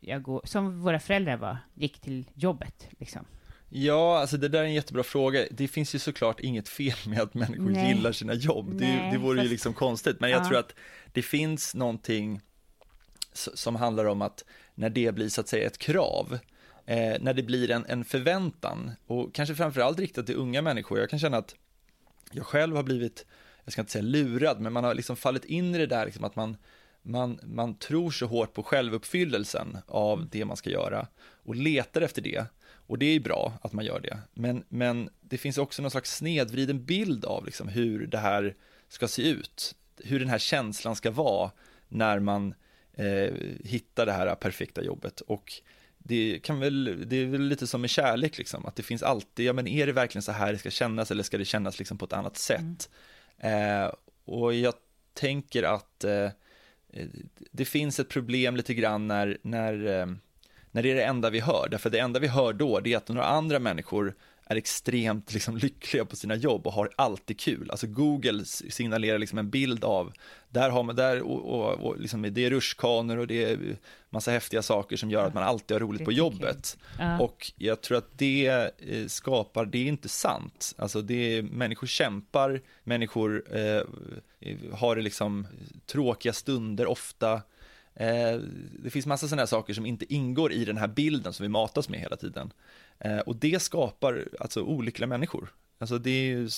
[0.00, 3.24] jag går, som våra föräldrar var, gick till jobbet liksom.
[3.74, 5.44] Ja, alltså det där är en jättebra fråga.
[5.50, 7.94] Det finns ju såklart inget fel med att människor Nej.
[7.94, 8.70] gillar sina jobb.
[8.78, 10.20] Det, Nej, det vore ju fast- liksom konstigt.
[10.20, 10.48] Men jag Ja.
[10.48, 10.74] tror att
[11.12, 12.40] det finns någonting
[13.32, 16.38] som handlar om att när det blir så att säga ett krav,
[16.86, 20.98] eh, när det blir en, en förväntan och kanske framförallt riktat till unga människor.
[20.98, 21.54] Jag kan känna att
[22.32, 23.26] jag själv har blivit,
[23.64, 26.24] jag ska inte säga lurad, men man har liksom fallit in i det där liksom
[26.24, 26.56] att man,
[27.02, 31.06] man, man tror så hårt på självuppfyllelsen av det man ska göra
[31.44, 32.46] och letar efter det.
[32.86, 36.16] Och det är bra att man gör det, men, men det finns också någon slags
[36.16, 38.54] snedvriden bild av liksom hur det här
[38.88, 41.50] ska se ut, hur den här känslan ska vara
[41.88, 42.54] när man
[42.94, 45.20] eh, hitta det här perfekta jobbet.
[45.20, 45.52] Och
[45.98, 49.46] det, kan väl, det är väl lite som med kärlek, liksom, att det finns alltid,
[49.46, 51.98] ja men är det verkligen så här det ska kännas eller ska det kännas liksom
[51.98, 52.90] på ett annat sätt?
[53.38, 53.92] Eh,
[54.24, 54.74] och jag
[55.14, 56.30] tänker att eh,
[57.50, 60.06] det finns ett problem lite grann när, när, eh,
[60.70, 62.96] när det är det enda vi hör, därför det enda vi hör då det är
[62.96, 64.14] att några andra människor
[64.52, 67.70] är extremt liksom, lyckliga på sina jobb och har alltid kul.
[67.70, 70.12] Alltså Google signalerar liksom en bild av,
[70.48, 73.76] där har man, där och, och, och liksom, det är rutschkanor och det är
[74.10, 76.78] massa häftiga saker som gör att man alltid har roligt på jobbet.
[76.98, 77.18] Ja.
[77.18, 80.74] Och jag tror att det eh, skapar, det är inte sant.
[80.78, 83.82] Alltså det är, människor kämpar, människor eh,
[84.72, 85.46] har liksom
[85.86, 87.32] tråkiga stunder ofta.
[87.94, 88.40] Eh,
[88.78, 91.88] det finns massa sådana saker som inte ingår i den här bilden som vi matas
[91.88, 92.52] med hela tiden.
[92.98, 95.54] Eh, och det skapar alltså olyckliga människor.
[95.78, 96.48] Alltså det är ju,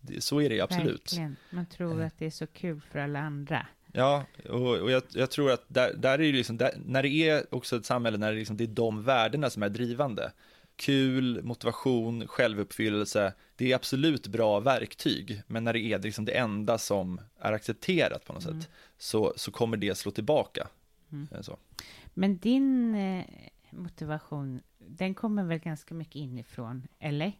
[0.00, 1.12] det- så är det absolut.
[1.12, 1.36] Verkligen.
[1.50, 3.66] Man tror att det är så kul för alla andra.
[3.92, 7.54] Ja, och, och jag, jag tror att där, där är liksom, där, när det är
[7.54, 10.32] också ett samhälle när det, liksom, det är de värdena som är drivande,
[10.76, 16.78] kul, motivation, självuppfyllelse, det är absolut bra verktyg, men när det är liksom det enda
[16.78, 20.68] som är accepterat på något sätt, så, så kommer det slå tillbaka.
[21.32, 21.58] Eh, Så.
[22.14, 23.24] Men din eh,
[23.70, 27.32] motivation, den kommer väl ganska mycket inifrån, eller?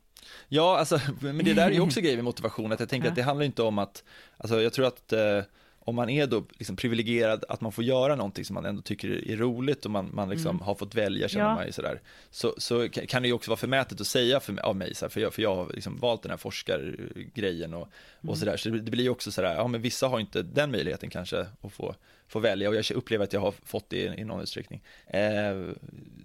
[0.49, 3.11] Ja, alltså, men det där är ju också grejer med motivation, att jag tänker Ja.
[3.11, 4.05] att det handlar inte om att,
[4.37, 5.41] alltså jag tror att eh,
[5.89, 9.31] om man är då liksom privilegierad att man får göra någonting som man ändå tycker
[9.31, 10.61] är roligt och man, man liksom Mm.
[10.67, 11.55] har fått välja känner Ja.
[11.55, 12.01] man ju sådär.
[12.31, 15.11] Så, så kan det ju också vara förmätet att säga för, av mig, så här,
[15.11, 17.89] för, jag, för jag har liksom valt den här forskargrejen och,
[18.23, 18.31] Mm.
[18.31, 18.57] och sådär.
[18.57, 21.47] Så det, det blir ju också sådär, ja men vissa har inte den möjligheten kanske
[21.61, 21.95] att få,
[22.29, 24.83] få välja och jag upplever att jag har fått det i, i någon utsträckning.
[25.07, 25.21] Eh,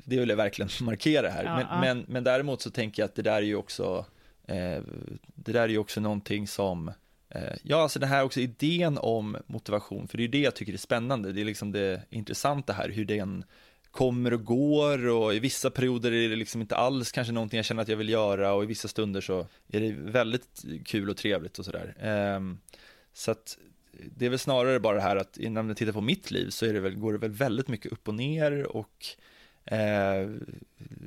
[0.06, 1.44] det vill jag verkligen markera här.
[1.44, 1.80] Ja, men, ja.
[1.82, 4.06] Men, men däremot så tänker jag att det där är ju också,
[4.48, 4.82] eh,
[5.36, 6.92] det där är ju också någonting som
[7.34, 10.56] Eh, ja, alltså det här också idén om motivation, för det är ju det jag
[10.56, 11.32] tycker är spännande.
[11.32, 13.44] Det är liksom det intressanta här, hur den
[13.92, 17.66] kommer och går och i vissa perioder är det liksom inte alls kanske någonting jag
[17.66, 21.18] känner att jag vill göra och i vissa stunder så är det väldigt kul och
[21.18, 21.96] trevligt och sådär.
[22.00, 22.58] Ehm,
[23.14, 23.58] så att
[23.92, 26.66] det är väl snarare bara det här att innan jag tittar på mitt liv så
[26.66, 29.16] är det väl, går det väl väldigt mycket upp och ner och
[29.66, 30.30] Eh,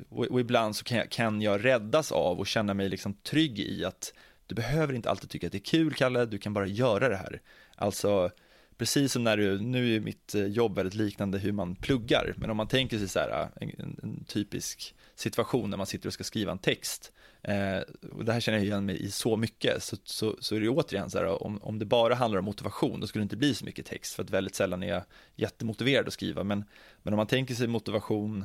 [0.09, 3.59] och, och ibland så kan jag, kan jag räddas av och känna mig liksom trygg
[3.59, 4.12] i att
[4.47, 7.16] du behöver inte alltid tycka att det är kul, Kalle, du kan bara göra det
[7.16, 7.40] här.
[7.76, 8.30] Alltså,
[8.78, 12.51] precis som när du, nu är mitt eh, jobb väldigt liknande hur man pluggar, men
[12.51, 16.09] om man tänker sig så här, eh, en, en, en typisk situation när man sitter
[16.09, 17.78] och ska skriva en text, eh,
[18.12, 20.68] och det här känner jag igen mig i så mycket, så, så, så är det
[20.68, 23.55] återigen så här, om, om det bara handlar om motivation, då skulle det inte bli
[23.55, 25.03] så mycket text, för att väldigt sällan är jag
[25.36, 26.64] jättemotiverad att skriva, men,
[27.03, 28.44] men om man tänker sig motivation,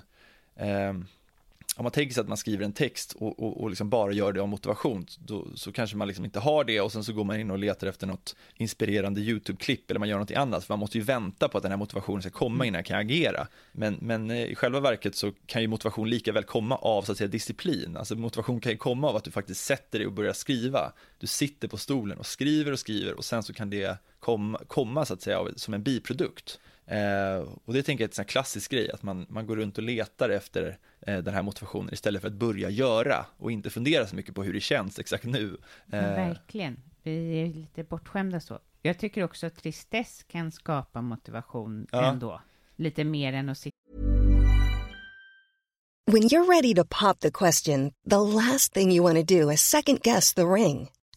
[0.56, 0.94] eh,
[1.76, 4.34] om man tänker sig att man skriver en text och, och, och liksom bara gör
[4.34, 7.24] det av motivation, då, så kanske man liksom inte har det och sen så går
[7.24, 10.80] man in och letar efter något inspirerande YouTube-klipp eller man gör något annat, för man
[10.80, 13.48] måste ju vänta på att den här motivationen ska komma innan jag kan agera.
[13.72, 17.12] Men, men eh, i själva verket så kan ju motivation lika väl komma av så
[17.12, 20.14] att säga disciplin, alltså motivation kan ju komma av att du faktiskt sätter dig och
[20.14, 20.92] börjar skriva.
[21.20, 25.06] Du sitter på stolen och skriver och skriver och sen så kan det komma, komma
[25.06, 26.60] så att säga av- som en biprodukt.
[26.86, 29.78] Eh, och det tänker jag är en sån klassisk grej, att man, man går runt
[29.78, 30.78] och letar efter
[31.08, 34.44] eh, den här motivationen istället för att börja göra och inte fundera så mycket på
[34.44, 35.58] hur det känns exakt nu.
[35.92, 36.80] Eh, verkligen.
[37.04, 38.60] Vi är lite bortskämda så.
[38.82, 42.12] Jag tycker också att tristess kan skapa motivation Ja.
[42.12, 42.42] ändå.
[42.76, 43.78] Lite mer än att sitta
[46.12, 49.62] When you're ready to pop the question, the last thing you want to do is
[49.62, 50.90] second guess the ring.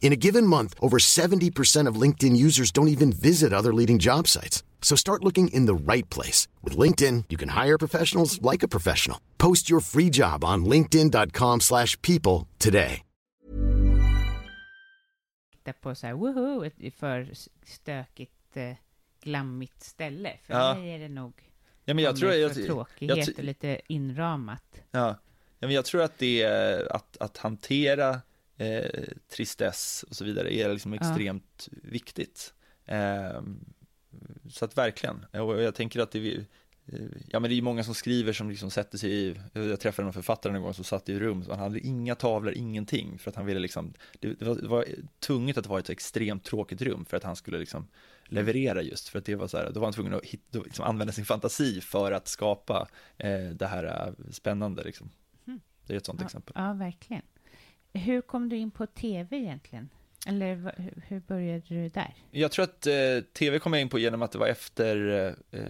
[0.00, 4.28] In a given month, over 70% of LinkedIn users don't even visit other leading job
[4.28, 4.62] sites.
[4.82, 6.46] So start looking in the right place.
[6.62, 9.18] With LinkedIn, you can hire professionals like a professional.
[9.38, 13.00] Post your free job on linkedin.com/people slash people today.
[15.80, 17.30] på så här, woho, ett för
[17.66, 18.76] stökigt, eh,
[19.22, 20.32] glammigt ställe.
[20.46, 20.74] För Ja.
[20.74, 21.32] mig är det nog
[21.84, 24.64] ja, men jag tror, för jag, tråkighet jag, och lite inramat.
[24.90, 25.06] Ja,
[25.58, 28.20] ja men jag tror att det är att, att hantera
[28.56, 32.54] eh, tristess och så vidare är liksom extremt viktigt.
[32.84, 33.42] Eh,
[34.50, 36.38] så att verkligen, och jag tänker att det är,
[36.86, 39.80] eh, ja men det är ju många som skriver som liksom sätter sig i, jag
[39.80, 43.30] träffade en författare en gång som satt i rum, han hade inga tavlor, ingenting, för
[43.30, 44.84] att han ville liksom, det, det, var, det var
[45.20, 47.86] tvunget att vara ett så extremt tråkigt rum för att han skulle liksom
[48.24, 50.84] leverera just, för att det var så här, då var han tvungen att hit, liksom
[50.84, 52.88] använda sin fantasi för att skapa
[53.18, 55.10] eh, det här eh, spännande liksom.
[55.86, 56.52] Det är ett sånt Ja, exempel.
[56.56, 57.22] ja, verkligen.
[57.94, 59.88] Hur kom du in på tv egentligen?
[60.26, 60.74] Eller
[61.08, 62.14] hur- började du där?
[62.30, 62.92] Jag tror att eh,
[63.32, 65.60] tv kom jag in på genom att det var efter eh,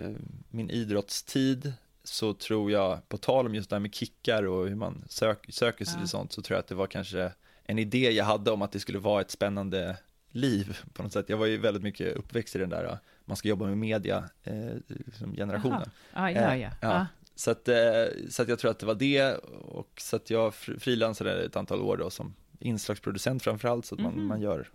[0.51, 1.73] min idrottstid
[2.05, 5.47] så tror jag, på tal om just det här med kickar och hur man sök,
[5.49, 6.01] söker sig Ja.
[6.01, 7.33] till sånt, så tror jag att det var kanske
[7.65, 9.97] en idé jag hade om att det skulle vara ett spännande
[10.31, 11.29] liv på något sätt.
[11.29, 14.55] Jag var ju väldigt mycket uppväxt i den där, man ska jobba med media, eh,
[14.89, 15.91] liksom generationen.
[16.15, 16.31] Jaha.
[16.31, 16.71] Ja, ja, Eh, ja.
[16.81, 17.07] ja.
[17.35, 17.39] Ja.
[17.39, 20.53] Så att, eh, så att jag tror att det var det och så att jag
[20.53, 24.69] fr- frilansade ett antal år då som inslagsproducent framförallt, så att man, man gör,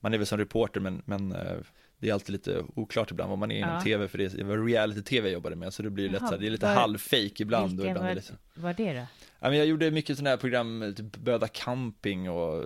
[0.00, 1.56] man är väl som reporter men, men eh,
[1.98, 3.80] det är alltid lite oklart ibland vad man är inom Ja.
[3.80, 6.40] tv, för det var reality-tv jag jobbade med, så det blir lätt Jaha, så här,
[6.40, 7.64] det är lite var- halvfake ibland.
[7.80, 9.06] Och Vilka ibland är var, lite, var det då?
[9.40, 12.64] ja, men jag gjorde mycket sådana här program, typ Böda camping och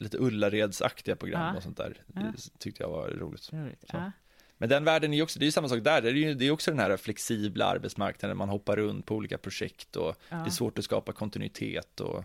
[0.00, 1.56] lite Ullaredsaktiga program Ja.
[1.56, 2.02] och sånt där.
[2.14, 2.20] Ja.
[2.20, 3.52] Det tyckte jag var roligt.
[3.52, 3.84] Roligt.
[4.58, 6.34] Men den världen är ju också, det är ju samma sak där, det är ju
[6.34, 10.36] det är också den här flexibla arbetsmarknaden, man hoppar runt på olika projekt och Ja.
[10.36, 12.24] det är svårt att skapa kontinuitet och,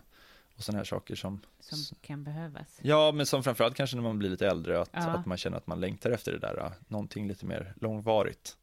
[0.55, 2.79] och sådana här saker som, Som kan behövas.
[2.81, 4.99] ja men som framförallt kanske när man blir lite äldre, att, Ja.
[4.99, 8.57] att man känner att man längtar efter det där, någonting lite mer långvarigt.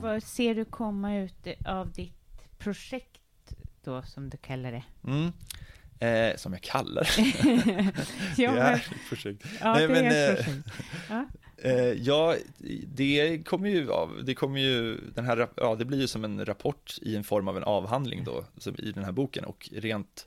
[0.00, 3.20] Vad ser du komma ut av ditt projekt
[3.84, 4.84] då, som du kallar det?
[5.06, 5.32] Mm.
[6.00, 7.08] Eh, som jag kallar
[8.36, 9.44] ja, det är projekt.
[9.60, 10.66] ja, Nej, det men, är eh, ett projekt.
[11.08, 11.26] Ja.
[11.62, 12.36] Eh, ja,
[12.86, 16.44] det kommer ju av, det kommer ju, den här, ja det blir ju som en
[16.44, 20.26] rapport i en form av en avhandling då, som i den här boken och rent,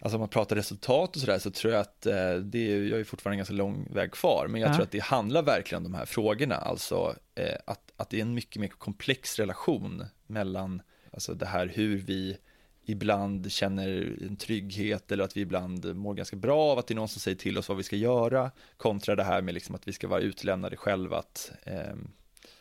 [0.00, 3.00] alltså om man pratar resultat och sådär så tror jag att eh, det är, jag
[3.00, 4.74] är fortfarande en ganska lång väg kvar, men jag Ja.
[4.74, 8.22] tror att det handlar verkligen om de här frågorna, alltså eh, att, att det är
[8.22, 10.82] en mycket mer komplex relation mellan,
[11.12, 12.36] alltså det här hur vi
[12.84, 16.96] ibland känner en trygghet eller att vi ibland mår ganska bra av att det är
[16.96, 19.88] någon som säger till oss vad vi ska göra kontra det här med liksom att
[19.88, 21.94] vi ska vara utlämnade själva att, eh,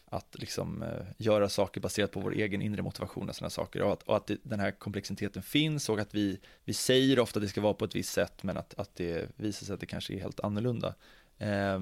[0.05, 3.93] att liksom, eh, göra saker baserat på vår egen inre motivation och sådana saker och
[3.93, 7.43] att, och att det, den här komplexiteten finns och att vi, vi säger ofta att
[7.43, 9.85] det ska vara på ett visst sätt men att, att det visar sig att det
[9.85, 10.95] kanske är helt annorlunda.
[11.37, 11.81] Eh,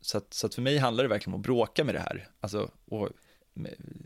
[0.00, 2.28] så, att, så att för mig handlar det verkligen om att bråka med det här.
[2.40, 3.08] Alltså, och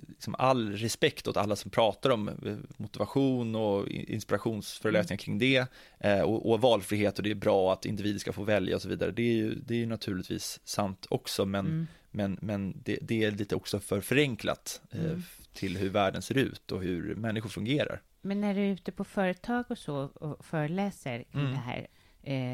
[0.09, 5.67] liksom all respekt åt alla som pratar om eh, motivation och inspirationsföreläsningar kring det
[6.01, 8.89] eh, och, och valfrihet och det är bra att individer ska få välja och så
[8.89, 9.11] vidare.
[9.11, 13.31] Det är ju, det är ju naturligtvis sant också, men, men, men det, det är
[13.31, 15.19] lite också för förenklat eh,
[15.53, 18.03] till hur världen ser ut och hur människor fungerar.
[18.21, 21.53] Men när du är ute på företag och så och föreläser kring Mm.
[21.53, 21.87] det här,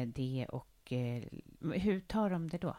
[0.05, 0.93] det och
[1.73, 2.75] hur tar de det då?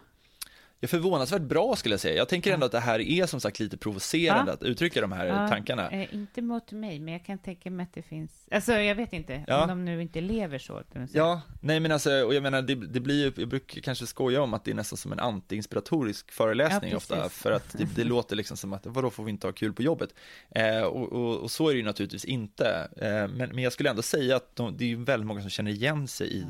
[0.81, 2.17] Jag är förvånansvärt bra skulle jag säga.
[2.17, 4.55] Jag tänker ändå att det här är som sagt lite provocerande Ja.
[4.55, 5.91] att uttrycka de här Ja, tankarna.
[5.91, 8.47] Eh, inte mot mig, men jag kan tänka mig att det finns...
[8.51, 9.63] Alltså, jag vet inte, Ja.
[9.63, 10.83] om de nu inte lever så.
[11.13, 14.43] Ja, nej men alltså, och jag menar det, det blir ju, jag brukar kanske skoja
[14.43, 18.05] om att det är nästan som en anti-inspiratorisk föreläsning Ja, ofta, för att det, det
[18.05, 20.15] låter liksom som att vadå får vi inte ha kul på jobbet?
[20.51, 23.91] Eh, och, och, och så är det ju naturligtvis inte, eh, men, men jag skulle
[23.91, 26.45] ändå säga att de, det är ju väldigt många som känner igen sig i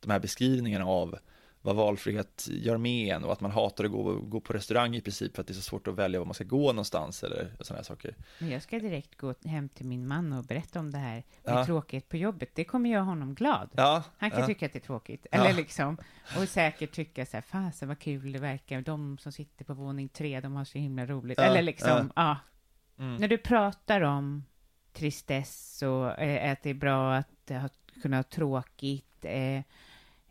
[0.00, 1.18] de här beskrivningarna av
[1.62, 5.00] vad valfrihet gör med en och att man hatar att gå, gå på restaurang i
[5.00, 7.52] princip för att det är så svårt att välja var man ska gå någonstans eller
[7.60, 8.14] sådana här saker.
[8.38, 11.54] Men jag ska direkt gå hem till min man och berätta om det här med
[11.54, 11.66] Ja.
[11.66, 12.50] tråkigt på jobbet.
[12.54, 13.70] Det kommer göra honom glad.
[13.76, 14.46] Ja, Han kan ja.
[14.46, 15.26] tycka att det är tråkigt.
[15.30, 15.96] Eller liksom,
[16.38, 18.80] och säkert tycka så här, fasen vad kul det verkar.
[18.80, 21.38] De som sitter på våning tre, de har så himla roligt.
[21.38, 22.36] Eller liksom, ja.
[22.98, 23.16] Mm.
[23.16, 24.44] När du pratar om
[24.92, 27.68] tristess och eh, att det är bra att ha,
[28.02, 29.62] kunna ha tråkigt, eh,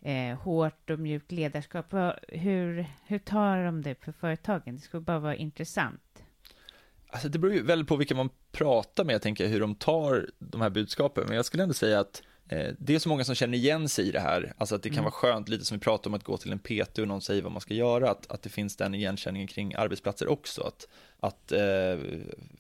[0.02, 1.94] eh, hårt och mjukt ledarskap.
[2.28, 4.76] Hur, hur tar de det för företagen?
[4.76, 6.24] Det skulle bara vara intressant.
[7.10, 10.30] Alltså det beror ju väldigt på vilka man pratar med, jag tänker hur de tar
[10.40, 12.29] de här budskapen, men jag skulle ändå säga att eh,
[12.80, 15.04] det är så många som känner igen sig i det här, alltså att det kan
[15.04, 17.42] vara skönt, lite som vi pratar om att gå till en PT och någon säger
[17.42, 20.88] vad man ska göra, att, att det finns den igenkänningen kring arbetsplatser också, att,
[21.20, 21.98] att eh,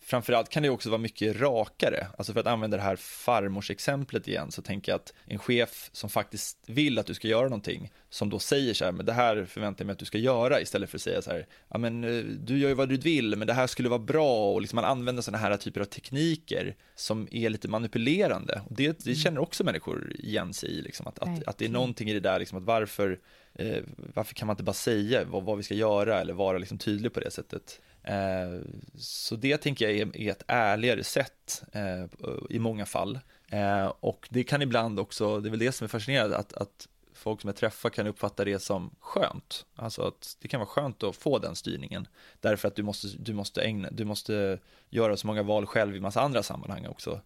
[0.02, 4.52] framförallt kan det också vara mycket rakare, alltså för att använda det här farmorsexemplet igen,
[4.52, 8.30] så tänker jag att en chef som faktiskt vill att du ska göra någonting, som
[8.30, 10.90] då säger så här, men det här förväntar jag mig att du ska göra, istället
[10.90, 13.48] för att säga så här, ja men eh, du gör ju vad du vill, men
[13.48, 17.28] det här skulle vara bra, och liksom man använder sådana här typer av tekniker som
[17.32, 19.79] är lite manipulerande, och det, det känner också människor
[20.20, 22.64] igen sig i, liksom, att, att, att det är någonting i det där, liksom, att
[22.64, 23.20] varför,
[23.54, 26.78] eh, varför kan man inte bara säga vad, vad vi ska göra, eller vara liksom
[26.78, 27.82] tydlig på det sättet.
[28.04, 28.60] Eh,
[28.98, 32.06] Så det tänker jag är, är ett ärligare sätt eh,
[32.50, 33.20] i många fall.
[33.50, 36.88] Eh, Och det kan ibland också, det är väl det som är fascinerande, att, att
[37.14, 39.66] folk som jag träffar kan uppfatta det som skönt.
[39.76, 42.08] Alltså att det kan vara skönt att få den styrningen.
[42.40, 44.60] Därför att du måste, du måste, ägna, du måste
[44.90, 47.22] göra så många val själv i massa andra sammanhang också.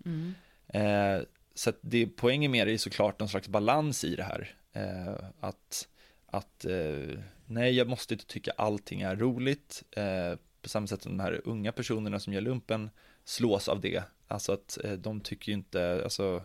[0.67, 1.19] Eh,
[1.55, 4.55] så att det, poängen med det är såklart någon slags balans i det här.
[4.73, 5.87] Eh, att
[6.33, 9.83] att eh, nej, jag måste inte tycka allting är roligt.
[9.91, 12.89] Eh, på samma sätt som de här unga personerna som gör lumpen
[13.25, 14.03] slås av det.
[14.27, 16.43] Alltså att eh, de tycker ju inte, alltså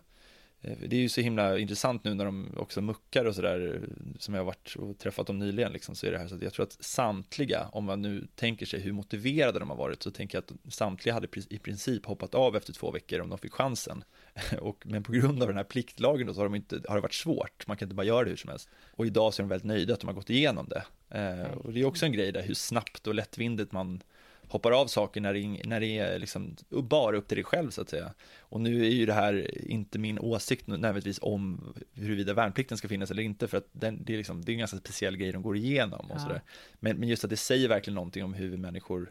[0.60, 3.80] eh, det är ju så himla intressant nu när de också muckar och sådär,
[4.18, 6.42] som jag har varit och träffat dem nyligen, liksom, så är det här så att
[6.42, 10.10] jag tror att samtliga, om man nu tänker sig hur motiverade de har varit, så
[10.10, 13.52] tänker jag att samtliga hade i princip hoppat av efter två veckor om de fick
[13.52, 14.04] chansen.
[14.60, 17.00] Och, men på grund av den här pliktlagen då, så har, de inte, har det
[17.02, 18.68] varit svårt, man kan inte bara göra det hur som helst.
[18.90, 20.84] Och idag så är de väldigt nöjda att de har gått igenom det.
[21.18, 24.02] Eh, och det är också en grej där hur snabbt och lättvindigt man
[24.48, 27.80] hoppar av saker när det, när det är liksom bara upp till dig själv så
[27.80, 28.14] att säga.
[28.38, 33.10] Och nu är ju det här inte min åsikt nödvändigtvis om huruvida värnplikten ska finnas
[33.10, 35.42] eller inte, för att den, det, är liksom, det är en ganska speciell grej de
[35.42, 36.20] går igenom och ja.
[36.20, 36.42] sådär.
[36.80, 39.10] Men, men just att det säger verkligen någonting om hur människor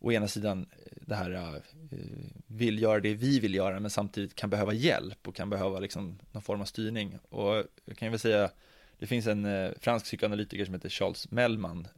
[0.00, 0.66] å ena sidan
[1.00, 1.56] det här uh,
[2.46, 6.18] vill göra det vi vill göra men samtidigt kan behöva hjälp och kan behöva liksom
[6.32, 7.18] någon form av styrning.
[7.28, 8.50] Och jag kan ju väl säga,
[8.98, 11.88] det finns en uh, fransk psykoanalytiker som heter Charles Mellman,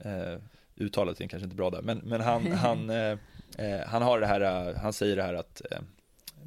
[0.76, 2.90] uttalet är kanske inte bra där, men, men han, han,
[3.86, 5.62] han har det här, han säger det här att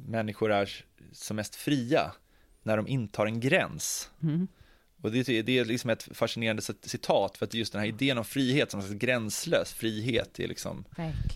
[0.06, 2.12] människor är som mest fria
[2.62, 4.10] när de intar en gräns.
[4.22, 4.48] Mm.
[5.00, 8.24] Och det, det är liksom ett fascinerande citat för att just den här idén om
[8.24, 10.84] frihet som en gränslös frihet är liksom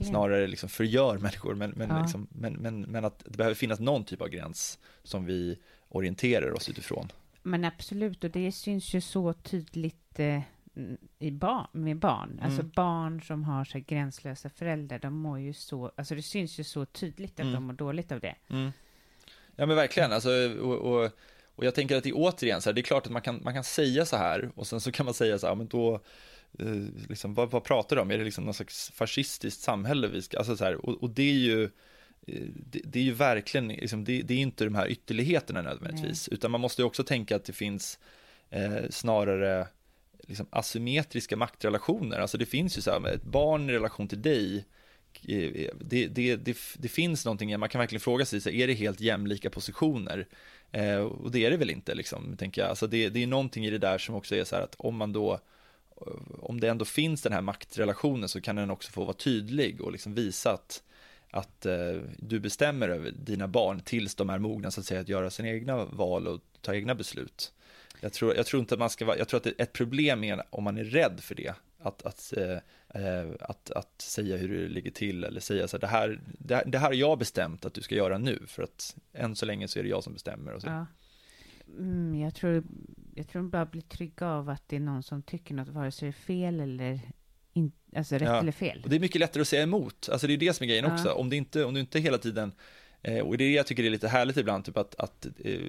[0.01, 2.03] snarare liksom förgör människor men, men, ja.
[2.03, 5.59] liksom, men, men, men, att det behöver finnas någon typ av gräns som vi
[5.89, 7.09] orienterar oss utifrån.
[7.43, 10.41] Men absolut, och det syns ju så tydligt eh,
[11.19, 12.31] i barn, med barn.
[12.31, 12.45] Mm.
[12.45, 16.65] Alltså barn som har så gränslösa föräldrar, de mår ju så, alltså det syns ju
[16.65, 17.55] så tydligt att mm.
[17.55, 18.35] de mår dåligt av det.
[18.51, 18.73] Mm.
[19.57, 20.31] Ja men verkligen, alltså,
[20.61, 21.11] och, och
[21.57, 23.41] och jag tänker att det är återigen så här, det är klart att man kan,
[23.45, 25.95] man kan säga så här och sen så kan man säga så här, men då,
[26.59, 28.11] eh, liksom, vad, vad pratar du om?
[28.11, 31.23] Är det liksom någon slags fascistiskt samhälle vi ska, alltså så här, och, och det
[31.23, 31.65] är ju,
[32.27, 36.29] eh, det, det, är ju verkligen, liksom, det, det, är inte de här ytterligheterna nödvändigtvis,
[36.31, 36.35] Nej.
[36.35, 37.99] utan man måste ju också tänka att det finns
[38.51, 39.67] eh, snarare
[40.29, 44.65] liksom asymmetriska maktrelationer, alltså det finns ju så här, ett barn i relation till dig,
[45.29, 48.75] eh, det, det, det, det, finns någonting, man kan verkligen fråga sig, så är det
[48.75, 50.27] helt jämlika positioner?
[50.73, 52.69] Eh, och det är det väl inte, liksom, tänker jag.
[52.71, 54.97] Alltså det, det är någonting i det där som också är så här att om
[54.97, 55.41] man då
[56.39, 59.93] om det ändå finns den här maktrelationen så kan den också få vara tydlig och
[59.93, 60.83] liksom visa att,
[61.31, 65.09] att eh, du bestämmer över dina barn tills de är mogna så att säga att
[65.09, 67.53] göra sina egna val och ta egna beslut.
[68.01, 70.43] Jag tror, jag tror inte att man ska vara, jag tror att ett problem är
[70.51, 72.59] om man är rädd för det, att, att, eh, eh,
[73.41, 76.79] att, att säga hur det ligger till eller säga så här, det här, det, det
[76.79, 79.79] här har jag bestämt att du ska göra nu för att än så länge så
[79.79, 80.53] är det jag som bestämmer.
[80.53, 80.69] Och så.
[80.69, 80.87] Ja.
[81.79, 82.65] Mm, jag, tror,
[83.15, 86.07] jag tror bara blir trygg av att det är någon som tycker något, vare sig
[86.07, 87.01] det är fel eller
[87.53, 88.41] in, alltså rätt ja.
[88.41, 88.81] eller fel.
[88.85, 90.85] Och det är mycket lättare att säga emot, alltså det är det som är grejen
[90.85, 90.93] ja.
[90.93, 91.13] också.
[91.13, 92.57] Om, det inte, om du inte hela tiden Eh,
[93.03, 95.61] och det är det jag tycker är lite härligt ibland, typ att, att eh,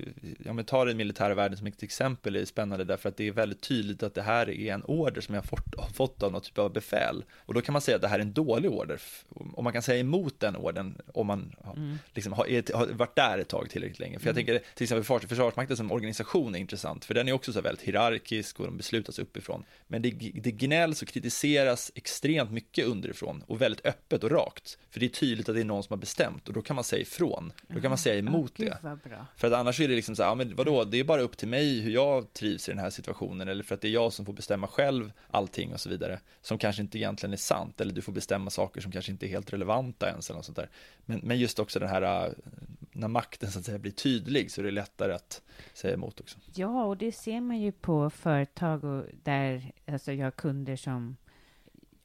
[0.45, 3.31] ja, men ta den militära världen som ett exempel är spännande därför att det är
[3.31, 5.43] väldigt tydligt att det här är en order som jag
[5.77, 7.23] har fått av något typ av befäl.
[7.37, 9.01] Och då kan man säga att det här är en dålig order.
[9.53, 11.97] Och man kan säga emot den orden om man mm.
[12.13, 14.19] liksom har, har, varit där ett tag tillräckligt länge.
[14.19, 14.45] För jag mm.
[14.45, 17.87] tänker till exempel försvars, Försvarsmakten som organisation är intressant, för den är också så väldigt
[17.87, 19.63] hierarkisk och de beslutas uppifrån.
[19.87, 24.77] Men det, det gnälls och kritiseras extremt mycket underifrån och väldigt öppet och rakt.
[24.89, 26.83] För det är tydligt att det är någon som har bestämt och då kan man
[26.83, 27.53] säga ifrån ifrån.
[27.67, 28.77] Då kan man säga emot oh, det.
[29.35, 31.37] För att annars är det liksom så här, ja, men vadå, det är bara upp
[31.37, 34.13] till mig hur jag trivs i den här situationen eller för att det är jag
[34.13, 36.19] som får bestämma själv allting och så vidare.
[36.41, 39.29] Som kanske inte egentligen är sant eller du får bestämma saker som kanske inte är
[39.29, 40.69] helt relevanta ens eller något sånt där.
[41.05, 42.31] Men, men just också den här, äh,
[42.91, 45.41] när makten så att säga blir tydlig så är det lättare att
[45.73, 46.37] säga emot också.
[46.53, 51.17] Ja, och det ser man ju på företag och där, alltså jag har kunder som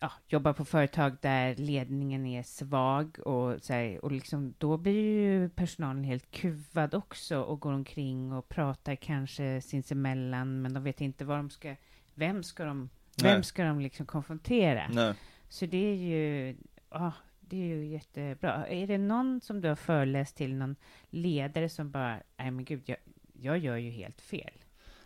[0.00, 5.20] ja, jobbar på företag där ledningen är svag och, så här, och liksom, då blir
[5.20, 11.00] ju personalen helt kuvad också och går omkring och pratar kanske sinsemellan, men de vet
[11.00, 11.76] inte vad de ska,
[12.14, 12.90] vem ska de,
[13.22, 14.88] vem ska de liksom konfrontera?
[14.90, 15.14] Nej.
[15.48, 16.56] Så det är ju,
[16.90, 18.66] ja, det är ju jättebra.
[18.66, 20.76] Är det någon som du har föreläst till, någon
[21.10, 22.98] ledare som bara, nej men gud, jag,
[23.32, 24.52] jag gör ju helt fel?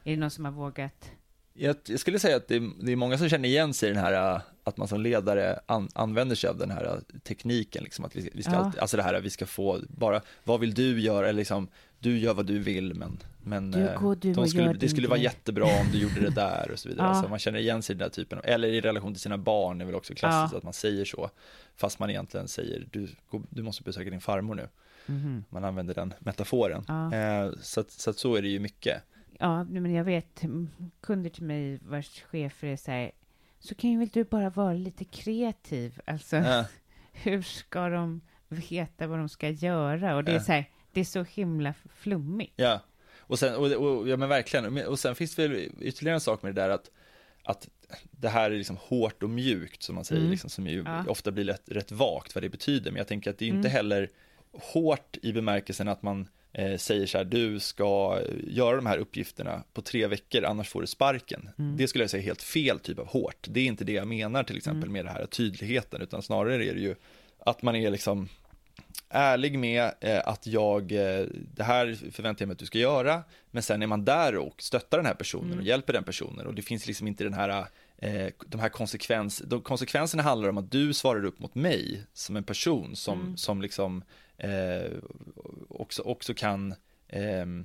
[0.04, 1.12] Är det någon som har vågat
[1.52, 3.92] jag, jag, skulle säga att det är, det är, många som känner igen sig i
[3.92, 4.40] den här,
[4.70, 8.42] att man som ledare an, använder sig av den här tekniken, liksom, att vi, vi
[8.42, 8.58] ska ja.
[8.58, 11.68] alltid, alltså det här vi ska få, bara, vad vill du göra, eller liksom,
[11.98, 15.18] du gör vad du vill, men, men du, gå, du de skulle, det skulle vara
[15.18, 17.08] jättebra om du gjorde det där och så vidare.
[17.14, 17.22] Ja.
[17.22, 19.80] Så man känner igen sig i den där typen, eller i relation till sina barn
[19.80, 20.58] är väl också klassiskt ja.
[20.58, 21.30] att man säger så,
[21.76, 23.08] fast man egentligen säger, du,
[23.50, 24.68] du måste besöka din farmor nu.
[25.06, 25.44] Mm.
[25.48, 26.84] Man använder den metaforen.
[26.88, 27.14] Ja.
[27.14, 29.02] Eh, så, så, så är det ju mycket.
[29.38, 30.42] Ja, men jag vet
[31.00, 33.10] kunder till mig vars chefer är så här,
[33.60, 36.00] så kan ju väl du bara vara lite kreativ.
[36.04, 36.64] Alltså, ja.
[37.12, 40.16] hur ska de veta vad de ska göra?
[40.16, 42.52] Och det är så här, det är så himla flummigt.
[42.56, 42.80] Ja,
[43.18, 46.42] och sen, och, och, ja men verkligen, och sen finns det väl ytterligare en sak
[46.42, 46.90] med det där att,
[47.44, 47.68] att
[48.10, 50.30] det här är liksom hårt och mjukt som man säger, mm.
[50.30, 51.04] liksom, som ju ja.
[51.08, 53.58] ofta blir rätt, rätt vagt vad det betyder, men jag tänker att det är inte
[53.58, 53.72] mm.
[53.72, 54.10] heller
[54.52, 59.62] hårt i bemärkelsen att man eh, säger så här, du ska göra de här uppgifterna
[59.72, 61.48] på tre veckor, annars får du sparken.
[61.58, 61.76] Mm.
[61.76, 63.46] Det skulle jag säga är helt fel typ av hårt.
[63.50, 64.92] Det är inte det jag menar till exempel mm.
[64.92, 66.94] med det här tydligheten, utan snarare är det ju
[67.38, 68.28] att man är liksom
[69.08, 73.22] ärlig med eh, att jag, eh, det här förväntar jag mig att du ska göra,
[73.50, 75.58] men sen är man där och stöttar den här personen mm.
[75.58, 77.66] och hjälper den personen och det finns liksom inte den här
[78.46, 82.44] de här konsekvens, de, konsekvenserna handlar om att du svarar upp mot mig som en
[82.44, 83.36] person som, Mm.
[83.36, 84.02] som liksom
[84.40, 84.92] eh,
[85.68, 86.74] också, också kan
[87.08, 87.64] ehm,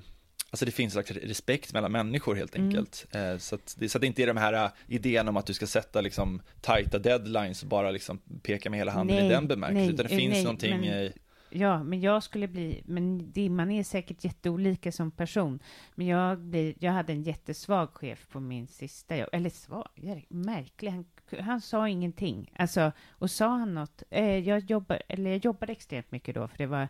[0.50, 2.68] Alltså det finns en slags respekt mellan människor helt Mm.
[2.68, 3.06] enkelt.
[3.12, 5.46] Eh, så, att det, så att det inte är de här eh, idén om att
[5.46, 9.30] du ska sätta liksom tajta deadlines och bara liksom peka med hela handen Nej, i
[9.30, 9.94] den bemärkelsen.
[9.94, 11.14] utan det eh, finns nej, någonting men- i,
[11.50, 15.60] Ja, men jag skulle bli, men det, man är säkert jätteolika som person.
[15.96, 19.88] Men jag, blir, jag hade en jättesvag chef på min sista jobb, eller svag,
[20.30, 21.06] märklig, han,
[21.40, 22.52] han sa ingenting.
[22.56, 26.58] Alltså, och sa han något, eh, jag, jobbar, eller jag jobbade extremt mycket då, för
[26.58, 26.88] det var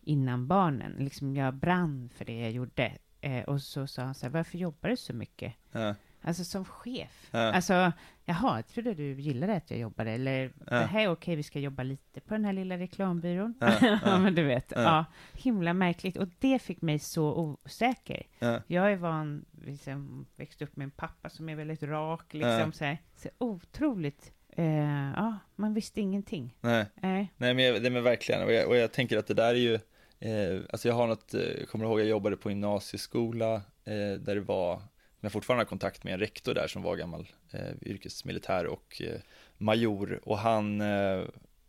[0.00, 2.92] innan barnen, liksom jag brann för det jag gjorde.
[3.20, 5.54] Eh, och så sa han så här, varför jobbar du så mycket?
[5.72, 7.28] ja, Alltså som chef.
[7.30, 7.38] Ja.
[7.52, 7.92] Alltså,
[8.24, 10.76] jaha, jag trodde du gillade att jag jobbade, eller Ja.
[10.78, 13.54] det här är okej, vi ska jobba lite på den här lilla reklambyrån.
[13.60, 14.18] Ja, ja.
[14.18, 15.04] men du vet, Ja.
[15.32, 16.16] himla märkligt.
[16.16, 18.22] Och det fick mig så osäker.
[18.38, 22.72] ja, Jag är van, liksom, växte upp med en pappa som är väldigt rak, liksom
[22.72, 22.98] så här.
[23.16, 26.56] Så otroligt, eh, ja, man visste ingenting.
[26.60, 26.86] nej.
[26.94, 27.32] Nej.
[27.36, 29.54] Nej men, jag, det men verkligen, och jag, och jag tänker att det där är
[29.54, 29.74] ju,
[30.20, 33.54] eh, alltså jag har något, eh, jag kommer ihåg jag jobbade på gymnasieskola
[33.84, 34.82] eh, där det var,
[35.20, 39.20] jag fortfarande har kontakt med en rektor där som var gammal eh, yrkesmilitär och eh,
[39.58, 41.20] major och han, eh,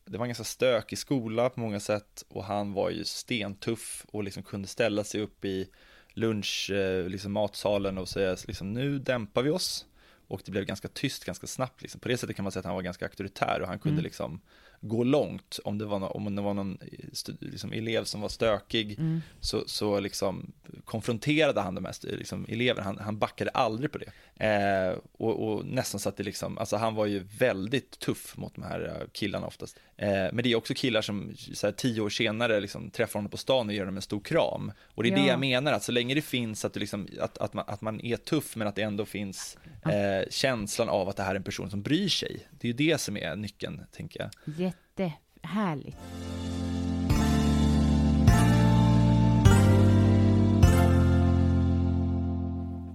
[0.06, 4.24] det var en ganska stökig skola på många sätt och han var ju stentuff och
[4.24, 5.70] liksom kunde ställa sig upp i
[6.14, 9.86] lunch, eh, liksom matsalen och säga liksom nu dämpar vi oss
[10.28, 12.02] och det blev ganska tyst ganska snabbt liksom.
[12.02, 14.04] På det sättet kan man säga att han var ganska auktoritär och han kunde Mm.
[14.04, 14.42] liksom
[14.82, 16.78] gå långt om det var, om det var någon
[17.14, 19.22] stu- liksom, elev som var stökig Mm.
[19.40, 20.52] så, så liksom
[20.86, 24.12] konfronterade han de här st- liksom, eleverna, han, han backade aldrig på det.
[24.42, 28.56] Eh, och, och nästan så att det liksom, alltså han var ju väldigt tuff mot
[28.56, 29.80] de här eh, killarna oftast.
[29.98, 33.32] Eh, men det är också killar som så här, tio år senare liksom, träffar honom
[33.32, 34.72] på stan och ger honom en stor kram.
[34.86, 35.28] Och det är det Ja.
[35.28, 38.02] jag menar, att så länge det finns att, du liksom, att, att, man, att man
[38.06, 41.44] är tuff men att det ändå finns eh, känslan av att det här är en
[41.44, 42.48] person som bryr sig.
[42.52, 44.56] Det är ju det som är nyckeln, tänker jag.
[44.58, 45.98] Jättehärligt.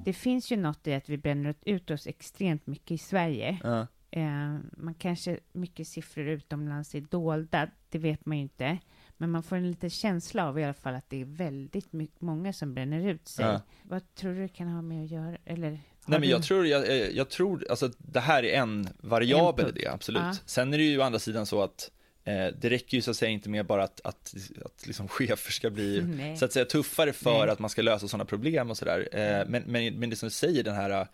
[0.07, 3.59] Det finns ju något i att vi bränner ut oss extremt mycket i Sverige.
[3.63, 3.87] Ja.
[4.11, 8.79] Eh, man kanske, mycket siffror utomlands är dolda, det vet man ju inte.
[9.17, 12.21] Men man får en liten känsla av i alla fall att det är väldigt mycket,
[12.21, 13.47] många som bränner ut sig.
[13.47, 13.61] Ja.
[13.83, 15.37] Vad tror du det kan ha med att göra?
[15.45, 15.71] Eller,
[16.07, 19.87] Nej men jag tror, jag, jag tror, alltså det här är en variabel i det,
[19.87, 20.23] absolut.
[20.23, 20.35] Ja.
[20.45, 21.91] Sen är det ju å andra sidan så att
[22.35, 25.71] det räcker ju så att säga inte med bara att, att, att liksom chefer ska
[25.71, 26.37] bli Nej.
[26.37, 27.49] så att säga tuffare för Nej.
[27.51, 29.09] att man ska lösa sådana problem och sådär.
[29.13, 31.07] Eh, men, men, men det som du säger, den här eh,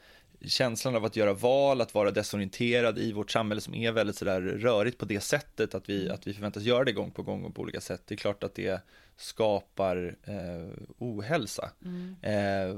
[0.44, 4.40] känslan av att göra val, att vara desorienterad i vårt samhälle som är väldigt sådär
[4.40, 7.54] rörigt på det sättet, att vi, att vi förväntas göra det gång på gång och
[7.54, 8.02] på olika sätt.
[8.06, 8.80] Det är klart att det
[9.16, 11.70] skapar eh, ohälsa.
[11.84, 12.16] Mm.
[12.22, 12.76] Eh,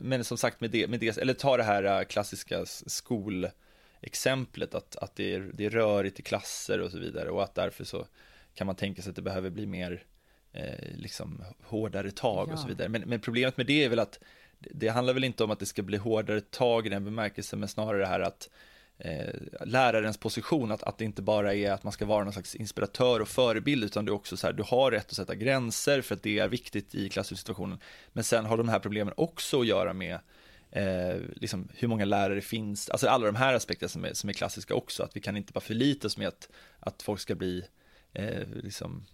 [0.00, 2.84] men som sagt, med det, med det, eller ta det här eh, klassiska s-
[4.00, 7.54] skolexemplet, att, att det, är, det är rörigt i klasser och så vidare och att
[7.54, 8.06] därför så
[8.54, 10.02] kan man tänka sig att det behöver bli mer
[10.52, 12.68] eh, liksom hårdare tag och så Ja.
[12.68, 12.88] vidare.
[12.88, 14.18] Men, men problemet med det är väl att
[14.58, 17.58] det, det handlar väl inte om att det ska bli hårdare tag i den bemärkelsen,
[17.60, 18.50] men snarare det här att
[18.98, 19.34] eh,
[19.66, 23.20] lärarens position, att, att det inte bara är att man ska vara någon slags inspiratör
[23.20, 26.14] och förebild, utan det är också så här, du har rätt att sätta gränser för
[26.14, 27.78] att det är viktigt i klassrumssituationen.
[28.12, 30.18] Men sen har de här problemen också att göra med
[30.72, 34.34] eh, liksom hur många lärare finns, alltså alla de här aspekterna som är, som är
[34.34, 36.48] klassiska också, att vi kan inte bara förlita oss med att,
[36.80, 37.64] att folk ska bli
[38.12, 39.06] eh, liksom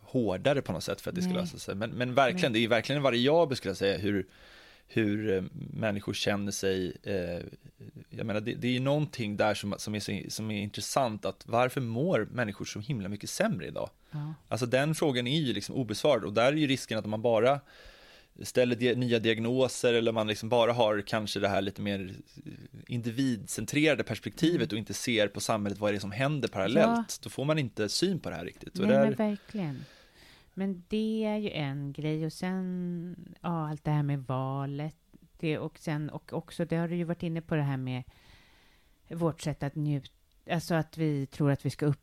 [0.00, 1.40] hårdare på något sätt för att det ska Nej.
[1.40, 1.74] lösa sig.
[1.74, 4.26] Men, men verkligen, det är verkligen en variabel skulle jag säga, hur,
[4.88, 5.42] hur eh,
[5.72, 6.96] människor känner sig.
[7.02, 7.42] Eh,
[8.10, 11.24] jag menar, det, det är ju någonting där som, som, är så, som är intressant,
[11.24, 13.90] att varför mår människor så himla mycket sämre idag?
[14.10, 14.34] Ja.
[14.48, 17.22] Alltså den frågan är ju liksom obesvarad och där är ju risken att om man
[17.22, 17.60] bara
[18.42, 22.14] ställer nya diagnoser eller man liksom bara har kanske det här lite mer
[22.86, 27.20] individcentrerade perspektivet och inte ser på samhället vad det är som händer parallellt, Ja.
[27.22, 28.74] då får man inte syn på det här riktigt.
[28.74, 29.84] Nej, där, men verkligen.
[30.54, 34.96] Men det är ju en grej och sen, ja, allt det här med valet.
[35.38, 38.02] Det, och sen, och också, det har du ju varit inne på det här med
[39.08, 40.10] vårt sätt att njuta,
[40.50, 42.00] alltså att vi tror att vi ska upp,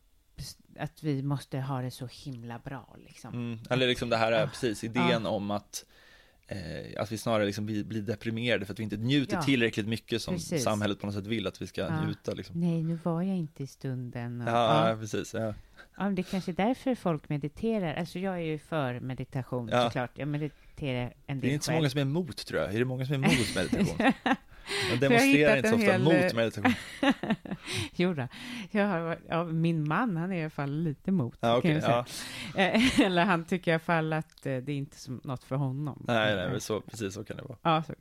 [0.80, 3.34] att vi måste ha det så himla bra liksom.
[3.34, 5.86] Mm, eller liksom det här är Ah, precis idén om att
[6.52, 9.88] eh, att vi snarare liksom blir, blir deprimerade för att vi inte njuter Ja, tillräckligt
[9.88, 10.64] mycket som precis.
[10.64, 12.06] samhället på något sätt vill att vi ska Ja.
[12.06, 12.60] njuta liksom.
[12.60, 14.42] Nej, nu var jag inte i stunden.
[14.42, 14.96] Och, Ja, ja.
[14.98, 15.34] precis.
[15.34, 15.54] Ja.
[15.98, 17.94] Ja, men det är kanske är därför folk mediterar.
[17.96, 19.84] Alltså jag är ju för meditation Ja.
[19.84, 20.12] såklart.
[20.18, 21.80] Jag mediterar en del Det är inte så själv.
[21.82, 22.74] många som är emot tror jag.
[22.76, 24.12] Är det många som är emot meditation?
[24.90, 26.74] Man jag demonstrerar inte så ofta hel- mot meditation.
[27.96, 28.28] jo då.
[28.72, 31.42] jag har, ja, min man, han är i alla fall lite emot.
[31.42, 31.82] Kan jag säga.
[31.88, 32.06] ja.
[32.62, 35.56] Eh, Eller han tycker i alla fall att eh, det är inte som något för
[35.56, 36.06] honom.
[36.08, 37.58] Nej, nej, så, precis så kan det vara.
[37.62, 37.94] Ja, så.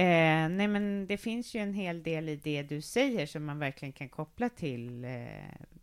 [0.00, 3.58] Eh, nej, men det finns ju en hel del i det du säger som man
[3.58, 5.10] verkligen kan koppla till eh,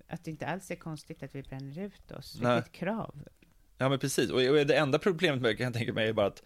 [0.08, 2.40] att det inte alls är konstigt att vi bränner ut oss.
[2.42, 2.56] Nej.
[2.56, 3.16] Vilket krav.
[3.78, 6.14] Ja men precis, och och det enda problemet med det kan jag tänka mig är
[6.14, 6.44] bara att,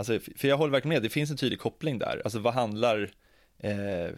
[0.00, 3.10] alltså, för jag håller verkligen med, det finns en tydlig koppling där, alltså vad handlar
[3.58, 4.08] eh,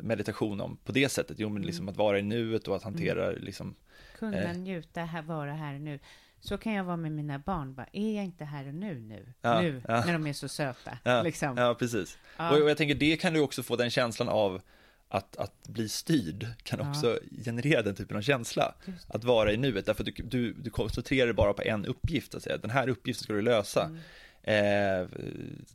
[0.00, 1.36] meditation om på det sättet?
[1.40, 3.74] Jo men liksom att vara i nuet och att hantera liksom,
[4.18, 4.56] Kunna Eh.
[4.56, 5.98] njuta, här, vara här nu.
[6.40, 7.74] Så kan jag vara med mina barn.
[7.74, 9.32] Bara, är jag inte här och nu nu?
[9.40, 10.04] Ja, nu, ja.
[10.06, 10.98] när de är så söta.
[11.04, 11.56] ja, liksom.
[11.56, 12.18] ja precis.
[12.36, 12.50] Ja.
[12.50, 14.60] Och, och jag tänker det kan du också få den känslan av
[15.08, 16.90] att, att bli styrd kan Ja.
[16.90, 18.74] också generera den typen av känsla.
[19.08, 22.34] Att vara i nuet, därför att du, du, du koncentrerar dig bara på en uppgift,
[22.34, 22.56] att säga.
[22.58, 23.84] den här uppgiften ska du lösa.
[23.84, 23.98] Mm.
[24.42, 25.06] Eh,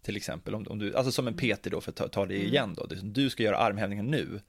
[0.01, 2.35] till exempel, om, om du, alltså som en PT då, för att ta, ta det
[2.35, 2.47] Mm.
[2.47, 4.41] igen då, du ska göra armhävningar nu.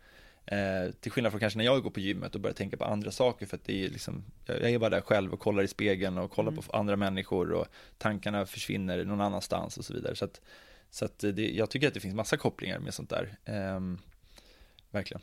[0.47, 3.11] Eh, till skillnad från kanske när jag går på gymmet och börjar tänka på andra
[3.11, 6.19] saker för att det är liksom, jag är bara där själv och kollar i spegeln
[6.19, 6.62] och kollar Mm.
[6.64, 7.66] på andra människor och
[7.99, 10.16] tankarna försvinner någon annanstans och så vidare.
[10.16, 10.41] Så att,
[10.91, 13.37] så att det, jag tycker att det finns massa kopplingar med sånt där.
[13.45, 13.99] Ehm,
[14.91, 15.23] verkligen.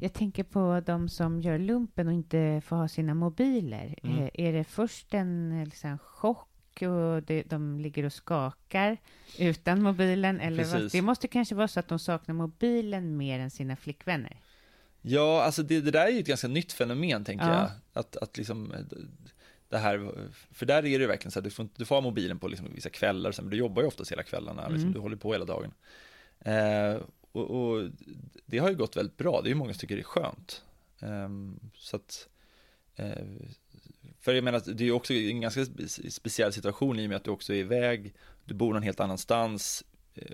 [0.00, 3.98] Jag tänker på de som gör lumpen och inte får ha sina mobiler.
[4.02, 4.18] Mm.
[4.18, 6.48] Eh, är det först en eh, liksom, chock
[6.82, 8.96] och det, de ligger och skakar
[9.38, 10.40] utan mobilen?
[10.40, 10.90] Eller vad?
[10.92, 14.40] Det måste kanske vara så att de saknar mobilen mer än sina flickvänner.
[15.02, 17.52] Ja, alltså det, det där är ju ett ganska nytt fenomen tänker Ja.
[17.60, 17.70] jag.
[17.92, 18.80] Att, att liksom, eh,
[19.68, 20.12] det här,
[20.52, 22.68] för där är det verkligen så att du får, du får ha mobilen på liksom
[22.74, 24.92] vissa kvällar, men du jobbar ju oftast hela kvällarna, liksom, Mm.
[24.92, 25.72] du håller på hela dagen.
[26.40, 27.02] Eh,
[27.32, 27.90] och, och
[28.46, 30.62] det har ju gått väldigt bra, det är ju många som tycker det är skönt.
[31.00, 32.28] Ehm, så att,
[32.96, 33.26] eh,
[34.22, 37.08] för jag menar, att det är ju också en ganska spe- speciell situation i och
[37.08, 38.14] med att du också är iväg,
[38.44, 40.26] du bor någon helt annanstans, eh,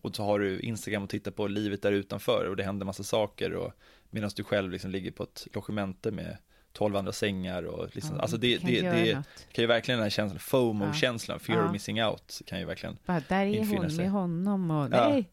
[0.00, 3.02] och så har du Instagram och tittar på livet där utanför och det händer massa
[3.02, 3.72] saker och
[4.10, 6.36] medan du själv liksom ligger på ett logemente med
[6.72, 9.22] 12 andra sängar och liksom, Ja, alltså det, kan det, det
[9.52, 11.64] kan ju verkligen den här känslan, FOMO-känslan, fear Ja.
[11.66, 13.98] of missing out, kan ju verkligen Bara, där är hon sig.
[13.98, 15.08] med honom och Ja.
[15.08, 15.30] nej.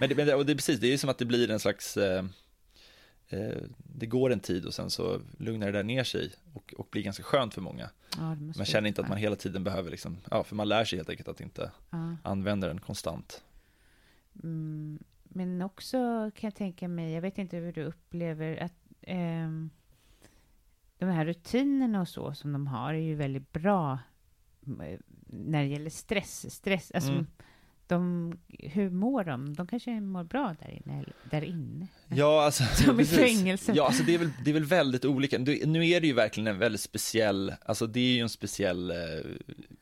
[0.00, 1.50] Men det, men det, och det är precis, det är ju som att det blir
[1.50, 2.24] en slags eh,
[3.76, 7.02] Det går en tid och sen så lugnar det där ner sig och, och blir
[7.02, 7.90] ganska skönt för många.
[8.16, 10.98] Ja, Man känner inte att man hela tiden behöver liksom, ja för man lär sig
[10.98, 12.16] helt enkelt att inte Ja.
[12.22, 13.44] använda den konstant.
[14.42, 15.96] Mm, men också
[16.34, 18.72] kan jag tänka mig, jag vet inte hur du upplever att
[19.02, 19.70] ehm,
[20.98, 23.98] de här rutinerna och så som de har är ju väldigt bra
[25.26, 26.54] när det gäller stress.
[26.54, 27.26] stress alltså, Mm.
[27.90, 29.54] De, hur mår de?
[29.54, 31.04] De kanske mår bra där inne.
[31.30, 31.86] Där inne.
[32.08, 33.76] Ja, alltså, Som i fängelset.
[33.76, 35.38] Ja, alltså det är, väl, det är väl väldigt olika.
[35.38, 38.96] Nu är det ju verkligen en väldigt speciell, alltså det är ju en speciell eh,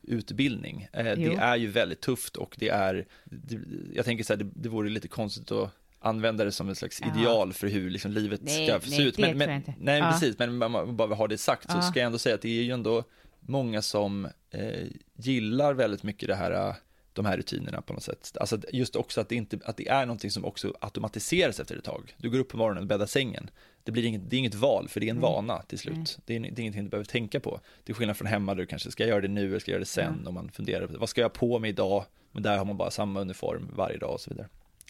[0.01, 0.87] utbildning.
[0.93, 3.59] Eh, det är ju väldigt tufft och det är, det,
[3.93, 7.01] jag tänker så här, det, det vore lite konstigt att använda det som en slags
[7.01, 7.07] Ja.
[7.15, 9.17] ideal för hur liksom livet Nej, ska nej, se ut.
[9.17, 10.11] Men, men, nej, Ja.
[10.11, 11.81] precis, men om man bara vill ha det sagt så Ja.
[11.81, 13.03] ska jag ändå säga att det är ju ändå
[13.39, 16.75] många som eh, gillar väldigt mycket det här eh,
[17.13, 18.37] de här rutinerna på något sätt.
[18.39, 21.83] Alltså just också att det, inte, att det är någonting som också automatiseras efter ett
[21.83, 22.15] tag.
[22.17, 23.49] Du går upp på morgonen och bäddar sängen.
[23.83, 25.21] Det, blir inget, det är inget val, för det är en Nej.
[25.21, 25.95] vana till slut.
[25.95, 26.05] Nej.
[26.25, 27.59] Det är, det är ingenting du behöver tänka på.
[27.83, 29.71] Det är skillnad från hemma där du kanske ska jag göra det nu eller ska
[29.71, 30.27] jag göra det sen.
[30.27, 32.05] Om man funderar på vad ska jag ha på mig idag?
[32.31, 34.47] Men där har man bara samma uniform varje dag och så vidare.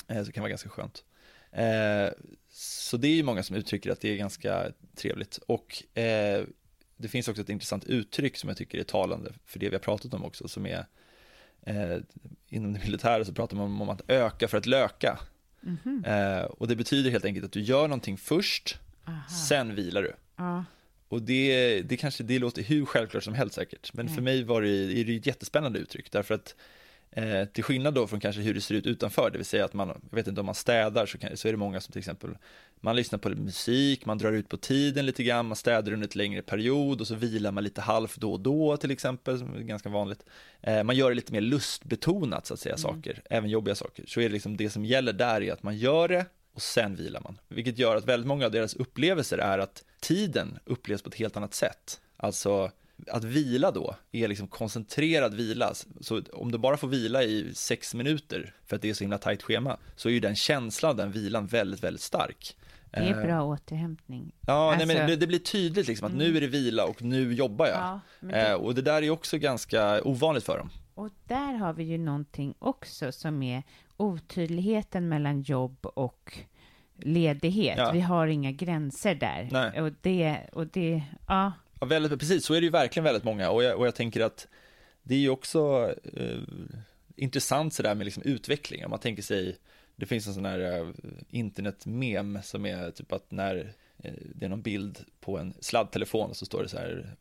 [0.07, 1.03] Eh, så det kan vara ganska skönt.
[1.51, 2.09] Eh,
[2.51, 5.37] så det är ju många som uttrycker att det är ganska trevligt.
[5.37, 6.43] Och eh,
[6.97, 9.81] det finns också ett intressant uttryck som jag tycker är talande för det vi har
[9.81, 10.85] pratat om också, som är
[11.69, 11.97] eh,
[12.49, 15.19] inom det militära så pratar man om att öka för att löka.
[15.61, 16.03] Mhm.
[16.05, 19.27] Eh, och det betyder helt enkelt att du gör någonting först, Aha.
[19.47, 20.13] sen vilar du.
[20.35, 20.65] Ja.
[21.07, 24.23] Och det, det kanske det låter hur självklart som helst säkert, men för Nej.
[24.23, 26.55] mig var det, är det ett jättespännande uttryck, därför att
[27.11, 29.73] eh, till skillnad då från kanske hur det ser ut utanför, det vill säga att
[29.73, 31.99] man, jag vet inte om man städar så, kan, så är det många som till
[31.99, 32.29] exempel,
[32.81, 36.15] man lyssnar på musik, man drar ut på tiden lite grann, man städar under ett
[36.15, 39.59] längre period och så vilar man lite halvt då och då till exempel, som är
[39.59, 40.25] ganska vanligt.
[40.61, 44.05] Eh, man gör det lite mer lustbetonat så att säga, saker, även jobbiga saker.
[44.07, 46.95] Så är det liksom det som gäller där är att man gör det och sen
[46.95, 47.39] vilar man.
[47.47, 51.37] Vilket gör att väldigt många av deras upplevelser är att tiden upplevs på ett helt
[51.37, 52.01] annat sätt.
[52.17, 52.71] Alltså
[53.07, 55.73] att vila då är liksom koncentrerad vila.
[56.01, 59.17] Så om du bara får vila i sex minuter för att det är så himla
[59.17, 62.55] tajt schema så är ju den känslan av den vilan väldigt, väldigt stark.
[62.91, 64.31] Det är Eh, bra återhämtning.
[64.47, 67.01] Ja, nej, men Alltså- det, det blir tydligt liksom att nu är det vila och
[67.01, 67.77] nu jobbar jag.
[67.77, 70.69] Ja, det- eh, och det där är också ganska ovanligt för dem.
[70.95, 73.63] Och där har vi ju någonting också som är
[73.97, 76.37] otydligheten mellan jobb och
[76.95, 77.77] ledighet.
[77.77, 77.91] Ja.
[77.91, 79.47] Vi har inga gränser där.
[79.51, 79.81] Nej.
[79.81, 81.51] Och det, och det, ja.
[81.79, 84.21] Ja, väldigt, precis, så är det ju verkligen väldigt många och jag, och jag tänker
[84.21, 84.47] att
[85.03, 86.39] det är ju också eh,
[87.15, 88.85] intressant sådär med liksom utveckling.
[88.85, 89.57] Om man tänker sig,
[89.95, 90.87] det finns en sån här eh,
[91.29, 96.37] internetmem som är typ att när eh, det är någon bild på en sladdtelefon och
[96.37, 97.15] så står det så här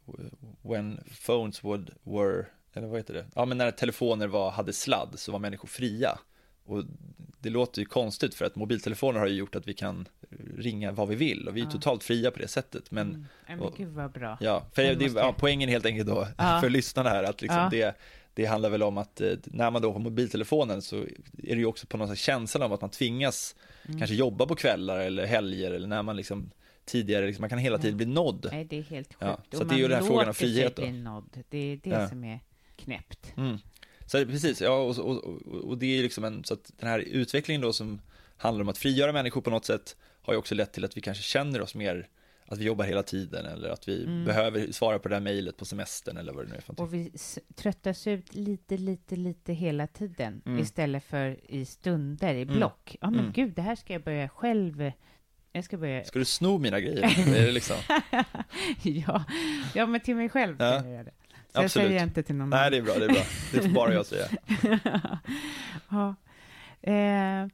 [0.63, 3.27] when phones would were, eller vad heter det?
[3.35, 6.19] Ja men när telefoner var, hade sladd så var människor fria
[6.71, 6.85] och
[7.41, 10.09] det låter ju konstigt för att mobiltelefoner har ju gjort att vi kan
[10.57, 11.71] ringa vad vi vill och vi är ja.
[11.71, 12.91] totalt fria på det sättet.
[12.91, 13.27] Men, mm.
[13.47, 14.39] men och, gud vad bra.
[14.41, 16.61] Ja, för det, ja, poängen helt enkelt då ja.
[16.63, 17.99] för lyssnarna här att liksom det,
[18.35, 20.97] det handlar väl om att eh, när man då har mobiltelefonen så
[21.43, 23.57] är det ju också på något sätt känslan av att man tvingas
[23.87, 23.99] mm.
[23.99, 26.51] kanske jobba på kvällar eller helger eller när man liksom
[26.85, 28.49] tidigare, liksom, man kan hela tiden bli nådd.
[28.53, 29.57] Nej, det är helt sjukt.
[29.57, 30.83] Så det är ju den här frågan om frihet då.
[30.83, 31.45] Nådd.
[31.49, 32.41] Det är det som är
[32.77, 33.33] knäppt.
[33.37, 33.59] Mm.
[34.09, 35.25] Så precis, ja, och, och,
[35.65, 38.01] och, det är liksom en, så att den här utvecklingen då som
[38.37, 41.01] handlar om att frigöra människor på något sätt har ju också lett till att vi
[41.01, 42.09] kanske känner oss mer
[42.47, 44.25] att vi jobbar hela tiden eller att vi mm.
[44.25, 46.95] behöver svara på det där mejlet på semestern eller vad det nu är för Och
[46.95, 47.13] vi
[47.55, 50.59] tröttas ut lite, lite, lite hela tiden mm.
[50.59, 52.57] istället för i stunder, i mm.
[52.57, 52.97] block.
[53.01, 53.17] Ja, mm.
[53.17, 53.33] men mm.
[53.33, 54.93] gud, det här ska jag börja själv
[55.53, 56.05] jag ska börja...
[56.05, 57.03] Ska du sno mina grejer?
[57.37, 57.77] är det liksom?
[58.83, 59.25] ja.
[59.75, 60.87] ja, men till mig själv ja.
[60.87, 61.13] jag det.
[61.59, 61.85] Så Absolut.
[61.85, 63.23] jag säger inte till någon Nej, det är bra, det är bra.
[63.53, 64.29] Det får bara jag säga.
[65.91, 66.15] ja.
[66.93, 67.47] Eh,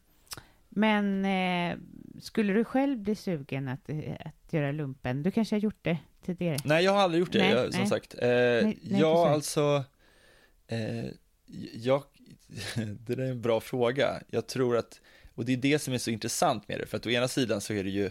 [0.68, 1.78] men eh,
[2.20, 5.22] skulle du själv bli sugen att, eh, att göra lumpen?
[5.22, 6.58] Du kanske har gjort det tidigare?
[6.64, 7.88] Nej, jag har aldrig gjort det, nej, jag, som nej.
[7.88, 8.14] sagt.
[8.14, 9.84] Eh, nej, ja, alltså,
[10.66, 11.04] eh,
[11.74, 12.02] jag,
[12.74, 14.22] det där är en bra fråga.
[14.30, 15.00] Jag tror att,
[15.34, 17.60] och det är det som är så intressant med det, för att å ena sidan
[17.60, 18.10] så är det ju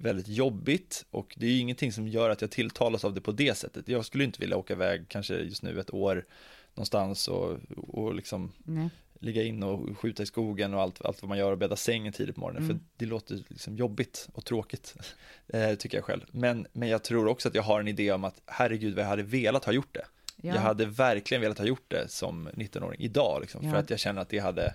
[0.00, 3.32] väldigt jobbigt och det är ju ingenting som gör att jag tilltalas av det på
[3.32, 3.88] det sättet.
[3.88, 6.24] Jag skulle inte vilja åka iväg kanske just nu ett år
[6.74, 8.88] någonstans och, och liksom Nej
[9.20, 12.12] ligga in och skjuta i skogen och allt, allt vad man gör och bädda sängen
[12.12, 12.62] tidigt på morgonen.
[12.62, 12.76] Mm.
[12.76, 14.94] För det låter liksom jobbigt och tråkigt,
[15.48, 16.20] eh, tycker jag själv.
[16.30, 19.08] Men, men jag tror också att jag har en idé om att herregud vad jag
[19.08, 20.04] hade velat ha gjort det.
[20.36, 20.54] Ja.
[20.54, 23.70] Jag hade verkligen velat ha gjort det som 19-åring idag, liksom, ja.
[23.70, 24.74] för att jag känner att det hade,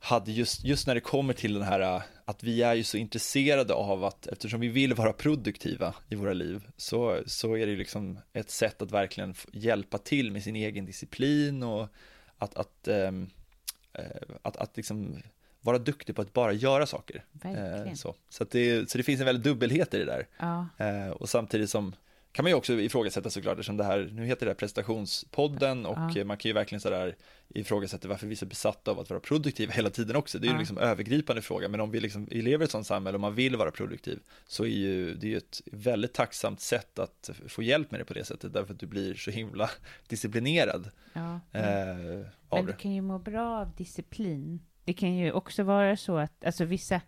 [0.00, 3.74] hade just, just när det kommer till den här att vi är ju så intresserade
[3.74, 8.18] av att eftersom vi vill vara produktiva i våra liv så, så är det liksom
[8.32, 11.88] ett sätt att verkligen hjälpa till med sin egen disciplin och
[12.38, 12.88] att, att
[13.92, 15.22] Eh, att, att liksom
[15.60, 17.24] vara duktig på att bara göra saker.
[17.44, 20.26] Eh, så så, det, så det finns en väldig dubbelhet i det där.
[20.38, 20.66] Ja.
[20.78, 21.94] Eh, och samtidigt som
[22.32, 25.98] kan man ju också ifrågasätta såklart, eftersom det här, nu heter det här prestationspodden och
[26.14, 26.24] ja.
[26.24, 27.16] man kan ju verkligen sådär
[27.48, 30.38] ifrågasätta varför vi är så besatta av att vara produktiva hela tiden också.
[30.38, 30.58] Det är ju ja.
[30.58, 33.34] liksom övergripande fråga, men om vi liksom vi lever i ett sådant samhälle och man
[33.34, 37.62] vill vara produktiv så är ju det är ju ett väldigt tacksamt sätt att få
[37.62, 39.70] hjälp med det på det sättet, därför att du blir så himla
[40.08, 40.90] disciplinerad.
[41.12, 41.40] Ja.
[41.52, 41.62] Eh,
[42.50, 44.60] men du kan ju må bra av disciplin.
[44.84, 47.00] Det kan ju också vara så att, alltså vissa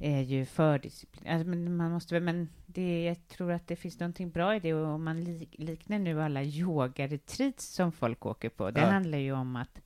[0.00, 1.32] är ju för disciplin.
[1.32, 4.74] Alltså, men man måste men det, jag tror att det finns någonting bra i det
[4.74, 8.70] och om man lik, liknar nu alla yogaretreats som folk åker på.
[8.70, 8.86] Det ja.
[8.86, 9.80] handlar ju om att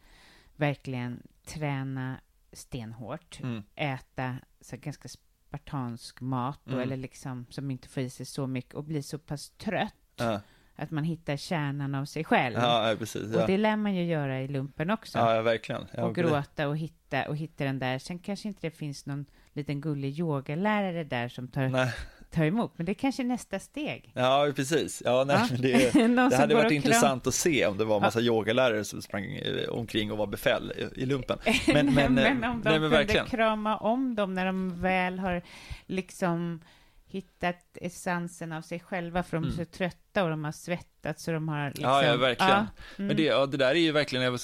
[0.56, 2.20] verkligen träna
[2.52, 3.62] stenhårt, mm.
[3.74, 6.82] äta så ganska spartansk mat då, mm.
[6.82, 10.40] eller liksom som inte får i sig så mycket och bli så pass trött ja
[10.80, 12.56] att man hittar kärnan av sig själv.
[12.56, 13.32] Ja, precis.
[13.34, 13.40] Ja.
[13.40, 15.18] Och det lär man ju göra i lumpen också.
[15.18, 15.82] Ja, verkligen.
[15.82, 17.98] Och gråta och hitta, och hitta den där.
[17.98, 21.88] Sen kanske inte det finns någon liten gullig yogalärare där som tar,
[22.30, 24.12] tar emot, men det är kanske nästa steg.
[24.14, 25.02] Ja, precis.
[25.04, 25.56] Ja, nej, ja.
[25.58, 28.32] Det, det hade varit intressant att se om det var en massa ja.
[28.32, 31.38] yogalärare som sprang eh, omkring och var befäl i, lumpen.
[31.66, 33.26] Men, men, men om de nej, kunde verkligen.
[33.26, 35.42] krama om dem när de väl har
[35.86, 36.60] liksom
[37.06, 39.64] hittat essensen av sig själva, för de är mm.
[39.64, 41.84] så trötta och de har svettats så de har liksom...
[41.84, 42.50] Ja, ja verkligen.
[42.50, 43.06] Ja, mm.
[43.06, 44.40] Men det, ja, det där är ju verkligen, jag,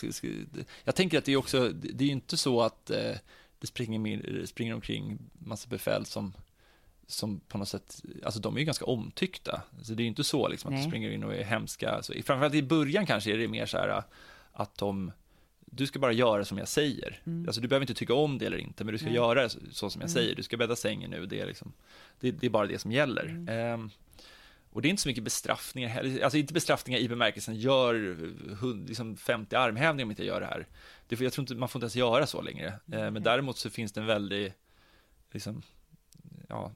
[0.85, 3.17] jag tänker att det är också, det är ju inte så att eh,
[3.67, 6.33] det springer, springer omkring massa befäl som
[7.07, 9.63] som på något sätt, alltså de är ju ganska omtyckta.
[9.83, 12.03] Så det är ju inte så liksom att de springer in och är hemska.
[12.03, 14.03] Så, framförallt i början kanske är det mer så här
[14.53, 15.13] att de
[15.77, 17.21] du ska bara göra som jag säger.
[17.25, 17.49] Mm.
[17.49, 19.15] Alltså du behöver inte tycka om det eller inte, men du ska Nej.
[19.15, 20.15] göra så, så som jag mm.
[20.15, 20.35] säger.
[20.35, 21.73] Du ska bädda sängen nu, det är, liksom,
[22.21, 23.25] det, det är bara det som gäller.
[23.25, 23.81] Mm.
[23.81, 23.91] Um,
[24.77, 28.17] och det är inte så mycket bestraffningar heller, alltså inte bestraffningar i bemärkelsen gör
[28.89, 30.67] liksom 50 armhävningar om inte jag gör det här.
[31.09, 32.81] Det, jag tror inte man får inte ens göra så längre.
[32.93, 33.15] Mm.
[33.15, 34.53] Men däremot så finns det en väldig,
[35.31, 35.63] liksom,
[36.49, 36.73] ja,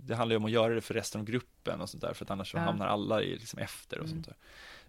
[0.00, 2.24] det, handlar ju om att göra det för resten av gruppen och sånt där, för
[2.24, 4.36] att annars så hamnar alla i, liksom efter och sånt där.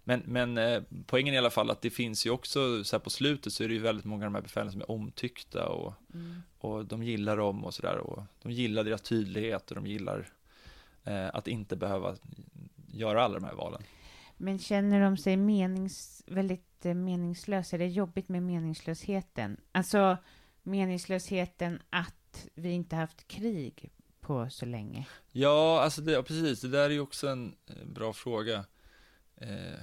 [0.04, 3.00] Men, men eh, poängen är i alla fall att det finns ju också, så här
[3.00, 5.68] på slutet så är det ju väldigt många av de här befälen som är omtyckta
[5.68, 6.42] och, mm.
[6.58, 8.00] och de gillar dem och sådär
[8.42, 10.24] de gillar deras tydlighet och de gillar eh,
[11.32, 12.16] att inte behöva
[12.86, 13.82] göra alla de här valen.
[14.36, 17.76] Men känner de sig menings, väldigt eh, meningslösa?
[17.76, 19.56] Är det jobbigt med meningslösheten?
[19.72, 20.16] Alltså
[20.62, 23.90] meningslösheten att vi inte haft krig
[24.20, 25.06] på så länge?
[25.32, 28.64] Ja, alltså det, precis, det där är ju också en eh, bra fråga
[29.36, 29.80] eh,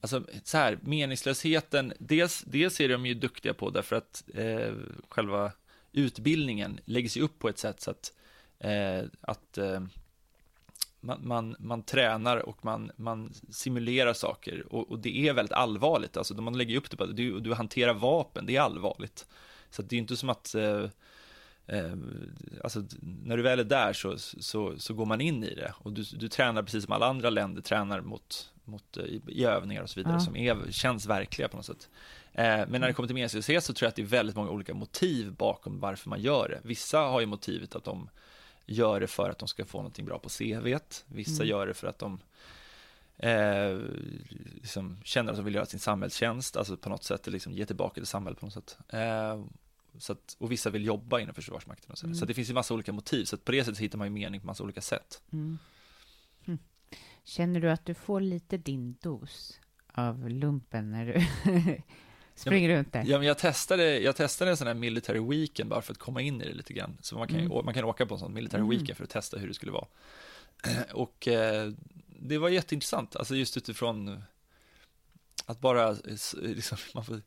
[0.00, 4.72] alltså så här, meningslösheten, dels, dels är de ju duktiga på därför att eh,
[5.08, 5.52] själva
[5.92, 8.12] utbildningen läggs ju upp på ett sätt så att,
[8.58, 9.80] eh, att eh,
[11.02, 16.16] man, man, man, tränar och man, man simulerar saker och, och, det är väldigt allvarligt.
[16.16, 19.26] Alltså man lägger upp det på, du, du hanterar vapen, det är allvarligt.
[19.70, 20.84] Så det är inte som att eh,
[21.66, 21.92] eh,
[22.64, 25.92] alltså, när du väl är där så, så, så går man in i det och
[25.92, 29.90] du, du tränar precis som alla andra länder tränar mot, mot i, i övningar och
[29.90, 30.20] så vidare ja.
[30.20, 31.88] som är, känns verkliga på något sätt.
[32.32, 34.50] Eh, men när det kommer till meningslöshet så tror jag att det är väldigt många
[34.50, 36.68] olika motiv bakom varför man gör det.
[36.68, 38.08] Vissa har ju motivet att de
[38.72, 40.78] gör det för att de ska få någonting bra på CV.
[41.06, 41.48] Vissa mm.
[41.48, 42.20] gör det för att de
[43.16, 43.78] eh,
[44.54, 47.94] liksom känner att de vill göra sin samhällstjänst, alltså på något sätt liksom ge tillbaka
[47.94, 48.78] till samhället på något sätt.
[48.88, 49.44] Eh,
[49.98, 51.92] så att, och vissa vill jobba inom Försvarsmakten.
[51.92, 52.06] Och så.
[52.06, 52.14] Mm.
[52.14, 54.40] så det finns ju massa olika motiv, så på det sättet hittar man ju mening
[54.40, 55.22] på massa olika sätt.
[55.32, 55.58] Mm.
[56.44, 56.58] Hm.
[57.24, 61.12] Känner du att du får lite din dos av lumpen när du
[62.34, 63.04] springer runt där?
[63.06, 66.22] Ja, men jag testade, jag testade en sån här military weekend bara för att komma
[66.22, 66.98] in i det lite grann.
[67.00, 67.64] Så man kan, mm.
[67.64, 68.70] man kan åka på en sån military mm.
[68.70, 69.86] weekend för att testa hur det skulle vara.
[70.92, 71.72] Och eh,
[72.06, 74.22] det var jätteintressant, alltså just utifrån
[75.46, 75.96] att bara
[76.42, 77.22] liksom, man får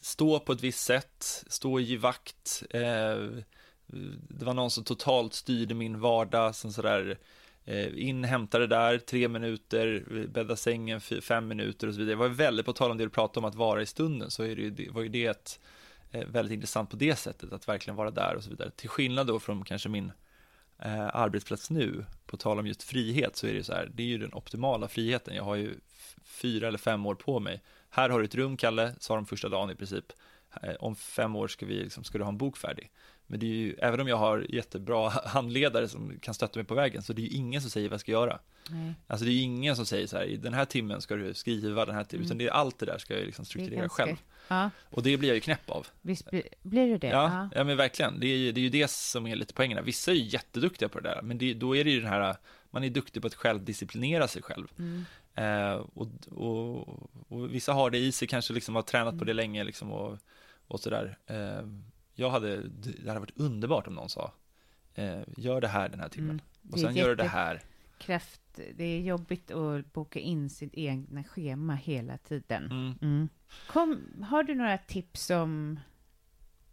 [0.00, 2.62] stå på ett visst sätt, stå i vakt.
[2.70, 3.18] Eh,
[4.28, 7.18] det var någon som totalt styrde min vardag, som sådär
[7.64, 12.12] Eh, in, hämta det där, tre minuter, bädda sängen, fem minuter och så vidare.
[12.12, 14.42] Det var väldigt, på tal om det du pratade om att vara i stunden, så
[14.42, 15.60] är det, var ju det ett,
[16.10, 18.70] eh, väldigt intressant på det sättet, att verkligen vara där och så vidare.
[18.70, 20.12] Till skillnad då från kanske min
[20.78, 24.06] eh, arbetsplats nu, på tal om just frihet, så är det så här, det är
[24.06, 25.34] ju den optimala friheten.
[25.34, 25.74] Jag har ju
[26.24, 27.62] fyra eller fem år på mig.
[27.90, 30.04] Här har du ett rum, Kalle, sa de första dagen i princip.
[30.62, 32.90] Eh, om fem år ska, vi, liksom, ska du ha en bok färdig.
[33.30, 36.74] Men det är ju, även om jag har jättebra handledare som kan stötta mig på
[36.74, 38.38] vägen, så det är ju ingen som säger vad jag ska göra.
[38.70, 38.94] Nej.
[39.06, 41.34] Alltså det är ju ingen som säger så här, i den här timmen ska du
[41.34, 42.26] skriva, den här timmen, mm.
[42.26, 44.16] utan det är allt det där ska jag liksom strukturera ganska, själv.
[44.48, 44.70] Ja.
[44.90, 45.86] Och det blir jag ju knäpp av.
[46.02, 47.06] Visst blir, blir du det?
[47.06, 48.20] Ja, ja, men verkligen.
[48.20, 49.84] Det är, ju, det är ju det som är lite poängen.
[49.84, 52.36] Vissa är ju jätteduktiga på det där, men det, då är det ju den här,
[52.70, 54.66] man är duktig på att själv disciplinera sig själv.
[54.78, 55.04] Mm.
[55.34, 56.88] Eh, och, och,
[57.28, 59.18] och, vissa har det i sig, kanske liksom har tränat mm.
[59.18, 60.18] på det länge liksom och,
[60.68, 61.18] och sådär.
[61.26, 61.66] Eh,
[62.20, 64.32] jag hade, det hade varit underbart om någon sa,
[64.94, 66.30] eh, gör det här den här timmen.
[66.30, 66.72] Mm.
[66.72, 67.62] Och sen gör du det här.
[67.98, 72.64] Kraft, det är jobbigt att boka in sitt egna schema hela tiden.
[72.64, 72.94] Mm.
[73.02, 73.28] Mm.
[73.66, 75.80] Kom, har du några tips om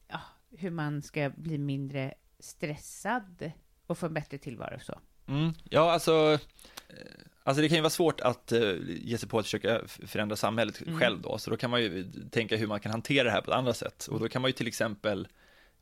[0.07, 3.51] ja, hur man ska bli mindre stressad
[3.87, 4.79] och få en bättre tillvaro?
[4.79, 4.99] Så?
[5.27, 5.53] Mm.
[5.69, 6.39] Ja, alltså
[7.47, 10.81] Alltså det kan ju vara svårt att uh, ge sig på att försöka förändra samhället
[10.81, 10.99] mm.
[10.99, 13.51] själv då, så då kan man ju tänka hur man kan hantera det här på
[13.51, 14.07] ett annat sätt.
[14.11, 15.27] Och då kan man ju till exempel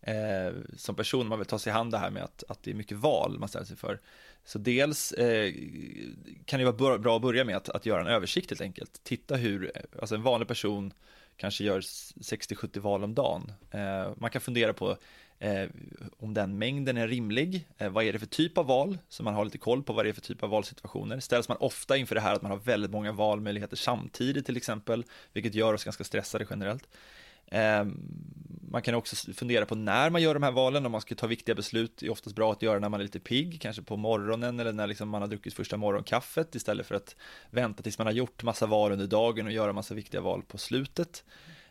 [0.02, 2.76] eh, som person, man vill ta sig hand det här med att, att det är
[2.76, 4.00] mycket val man ställer sig för.
[4.46, 5.54] Så dels eh,
[6.46, 9.04] kan det vara bra att börja med att, att göra en översikt helt enkelt.
[9.04, 10.94] Titta hur, alltså en vanlig person
[11.38, 13.52] kanske gör 60-70 val om dagen.
[13.72, 14.98] Eh, man kan fundera på
[15.40, 15.70] eh,
[16.18, 17.68] om den mängden är rimlig.
[17.78, 18.98] Eh, vad är det för typ av val?
[19.10, 21.20] Så man har lite koll på vad det är för typ av valsituationer.
[21.20, 25.04] Ställs man ofta inför det här att man har väldigt många valmöjligheter samtidigt till exempel,
[25.34, 26.88] vilket gör oss ganska stressade generellt.
[27.48, 28.00] Ehm,
[28.72, 31.28] man kan också fundera på när man gör de här valen, om man ska ta
[31.28, 33.98] viktiga beslut, det är oftast bra att göra när man är lite pigg, kanske på
[33.98, 37.16] morgonen eller när liksom man har druckit första morgonkaffet istället för att
[37.50, 40.58] vänta tills man har gjort massa val under dagen och göra massa viktiga val på
[40.58, 41.24] slutet.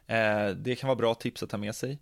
[0.06, 1.98] Eh, det kan vara bra tips att ta med sig.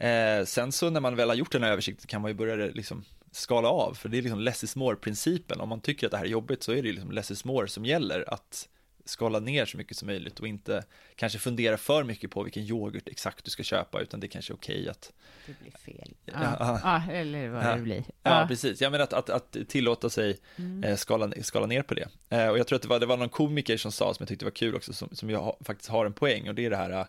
[0.00, 2.66] Ehm, sen så när man väl har gjort den här översikten kan man ju börja
[2.66, 5.60] liksom skala av, för det är liksom less is more-principen.
[5.60, 7.68] Om man tycker att det här är jobbigt så är det liksom less is more
[7.68, 8.68] som gäller, att
[9.04, 10.84] skala ner så mycket som möjligt och inte
[11.16, 14.52] kanske fundera för mycket på vilken yoghurt exakt du ska köpa utan det är kanske
[14.52, 15.12] är okej okay att
[15.46, 16.14] det blir fel.
[16.24, 17.76] Ja, ja eller vad ja.
[17.76, 18.04] det blir.
[18.22, 18.80] Ja, precis.
[18.80, 20.84] Jag menar att, att, att tillåta sig mm.
[20.84, 22.08] eh, skala, skala ner på det.
[22.28, 24.28] Eh, och jag tror att det var, det var någon komiker som sa, som jag
[24.28, 26.70] tyckte var kul också, som, som jag ha, faktiskt har en poäng och det är
[26.70, 27.06] det här,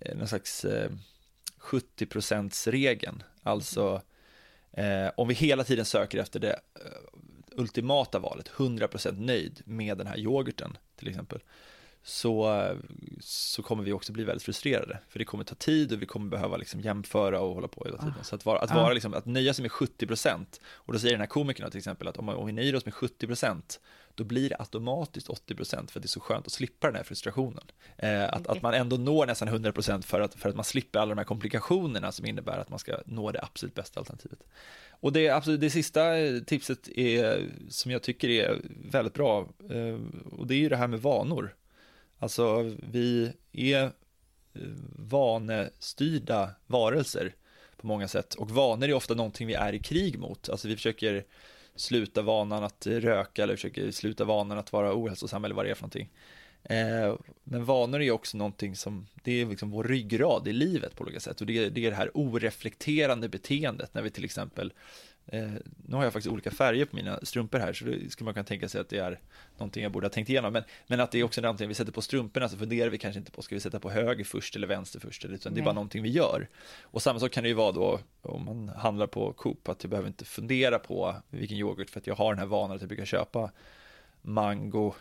[0.00, 0.66] eh, någon slags
[1.64, 4.02] 70%-regeln, Alltså,
[4.72, 7.20] eh, om vi hela tiden söker efter det eh,
[7.56, 11.40] ultimata valet, 100% nöjd med den här yoghurten till exempel,
[12.06, 12.68] så,
[13.20, 14.98] så kommer vi också bli väldigt frustrerade.
[15.08, 17.98] För det kommer ta tid och vi kommer behöva liksom jämföra och hålla på hela
[17.98, 18.14] tiden.
[18.22, 21.20] Så att, vara, att, vara liksom, att nöja sig med 70% och då säger den
[21.20, 23.78] här komikern till exempel att om, om vi nöjer oss med 70%
[24.14, 27.02] då blir det automatiskt 80% för att det är så skönt att slippa den här
[27.02, 27.64] frustrationen.
[27.96, 31.14] Eh, att, att man ändå når nästan 100% för att, för att man slipper alla
[31.14, 34.38] de här komplikationerna som innebär att man ska nå det absolut bästa alternativet.
[34.90, 36.02] Och det, absolut, det sista
[36.46, 38.60] tipset är, som jag tycker är
[38.90, 39.98] väldigt bra, eh,
[40.38, 41.54] och det är ju det här med vanor.
[42.18, 43.90] Alltså, vi är eh,
[44.98, 47.34] vanestyrda varelser
[47.76, 50.48] på många sätt, och vanor är ofta någonting vi är i krig mot.
[50.48, 51.24] Alltså, vi försöker
[51.76, 55.74] sluta vanan att röka eller försöker sluta vanan att vara ohälsosam eller vad det är
[55.74, 56.10] för någonting.
[56.64, 61.02] Eh, men vanor är också någonting som, det är liksom vår ryggrad i livet på
[61.02, 64.72] olika sätt och det är det, här oreflekterande beteendet när vi till exempel
[65.26, 65.50] Eh,
[65.86, 68.44] nu har jag faktiskt olika färger på mina strumpor här, så det skulle man kunna
[68.44, 69.20] tänka sig att det är
[69.58, 70.52] någonting jag borde ha tänkt igenom.
[70.52, 73.18] Men, men att det är också någonting vi sätter på strumporna, så funderar vi kanske
[73.18, 75.54] inte på, ska vi sätta på höger först eller vänster först, utan Nej.
[75.54, 76.48] det är bara någonting vi gör.
[76.82, 79.90] Och samma sak kan det ju vara då om man handlar på Coop, att jag
[79.90, 82.88] behöver inte fundera på vilken yoghurt, för att jag har den här vanan att jag
[82.88, 83.50] brukar köpa
[84.22, 84.94] mango,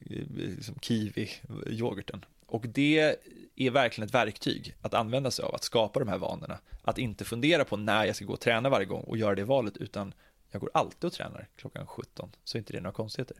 [0.00, 1.30] eh, liksom kiwi,
[1.66, 2.24] yoghurten.
[2.46, 3.16] Och det
[3.56, 6.58] är verkligen ett verktyg att använda sig av, att skapa de här vanorna.
[6.82, 9.44] Att inte fundera på när jag ska gå och träna varje gång och göra det
[9.44, 10.14] valet, utan
[10.50, 13.36] jag går alltid och tränar klockan 17, så är inte det några konstigheter.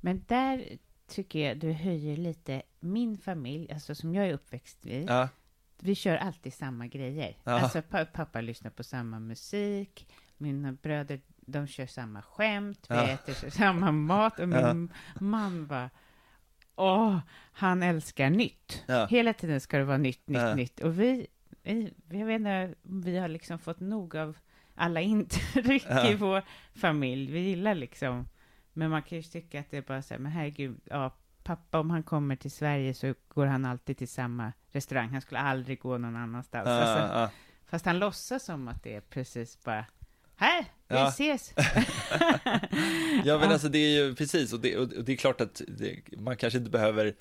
[0.00, 0.78] Men där
[1.08, 5.04] tycker jag du höjer lite min familj, alltså som jag är uppväxt i.
[5.04, 5.28] Ja.
[5.78, 7.36] Vi kör alltid samma grejer.
[7.44, 7.52] Ja.
[7.52, 7.82] Alltså
[8.12, 13.08] pappa lyssnar på samma musik, mina bröder de kör samma skämt, vi ja.
[13.08, 15.90] äter samma mat och min man bara
[16.76, 17.18] åh,
[17.52, 18.84] han älskar nytt.
[18.86, 19.06] Ja.
[19.06, 20.54] Hela tiden ska det vara nytt, nytt, ja.
[20.54, 20.80] nytt.
[20.80, 21.26] Och vi,
[21.62, 24.36] vi, jag vet inte, vi har liksom fått nog av
[24.74, 26.10] alla intryck ja.
[26.10, 26.42] i vår
[26.74, 27.32] familj.
[27.32, 28.28] Vi gillar liksom,
[28.72, 31.12] men man kan ju tycka att det är bara så här, men herregud, ja,
[31.42, 35.08] pappa, om han kommer till Sverige så går han alltid till samma restaurang.
[35.08, 36.68] Han skulle aldrig gå någon annanstans.
[36.68, 37.36] Alltså,
[37.66, 39.84] fast han låtsas som att det är precis bara
[40.36, 41.08] här, vi ja.
[41.08, 41.54] ses!
[43.24, 45.96] ja, men alltså det är ju precis, och det, och det är klart att det,
[46.18, 47.14] man kanske inte behöver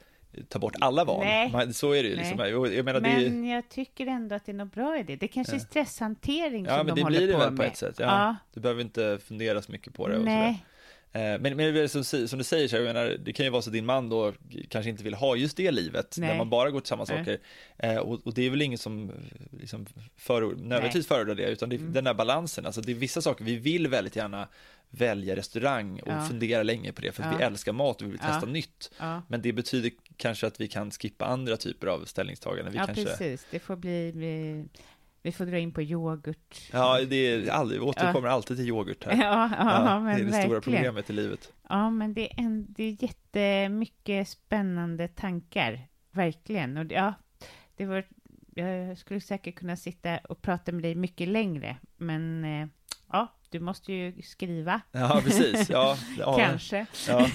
[0.50, 1.26] ta bort alla val.
[1.26, 1.52] Nej.
[1.52, 2.16] Man, så är det ju.
[2.16, 2.40] Liksom.
[2.74, 3.56] Jag menar, men det är...
[3.56, 5.16] jag tycker ändå att det är något bra i det.
[5.16, 7.10] Det kanske är stresshantering ja, som de håller på med.
[7.10, 7.96] Ja, men det blir det väl på ett sätt.
[8.00, 8.06] Ja.
[8.06, 8.36] ja.
[8.54, 10.20] Du behöver inte fundera så mycket på det.
[10.20, 10.66] Nej.
[11.16, 13.70] Eh, men, men som, som, du säger, så jag menar, det kan ju vara så
[13.70, 14.34] att din man då
[14.70, 16.30] kanske inte vill ha just det livet, Nej.
[16.30, 17.40] när man bara går till samma saker.
[17.78, 19.12] Eh, och, och, det är väl ingen som
[19.52, 19.86] liksom
[20.18, 21.94] förord, nödvändigtvis föredrar det, utan det mm.
[21.94, 22.66] den där balansen.
[22.66, 24.48] Alltså det är vissa saker, vi vill väldigt gärna
[24.90, 26.26] välja restaurang och ja.
[26.28, 27.38] fundera länge på det, för att ja.
[27.38, 28.46] vi älskar mat och vi vill testa ja.
[28.46, 28.92] nytt.
[29.28, 32.74] Men det betyder kanske att vi kan skippa andra typer av ställningstaganden.
[32.74, 33.06] Vi ja, kanske...
[33.06, 33.48] precis.
[33.52, 34.66] Det får bli, bli
[35.26, 36.62] vi får dra in på yoghurt.
[36.72, 38.34] Ja, det är aldrig, vi återkommer ja.
[38.34, 39.12] alltid till yoghurt här.
[39.24, 40.44] Ja, ja, ja men Det är det verkligen.
[40.44, 41.54] stora problemet i livet.
[41.70, 46.78] Ja, men det är, en, det är jättemycket spännande tankar, verkligen.
[46.78, 47.14] Och ja,
[47.76, 48.04] det var,
[48.56, 52.68] jag skulle säkert kunna sitta och prata med dig mycket längre, men eh,
[53.12, 54.82] ja, du måste ju skriva.
[54.92, 55.70] Ja, precis.
[55.70, 56.86] Ja, ja Kanske.
[57.08, 57.28] Ja.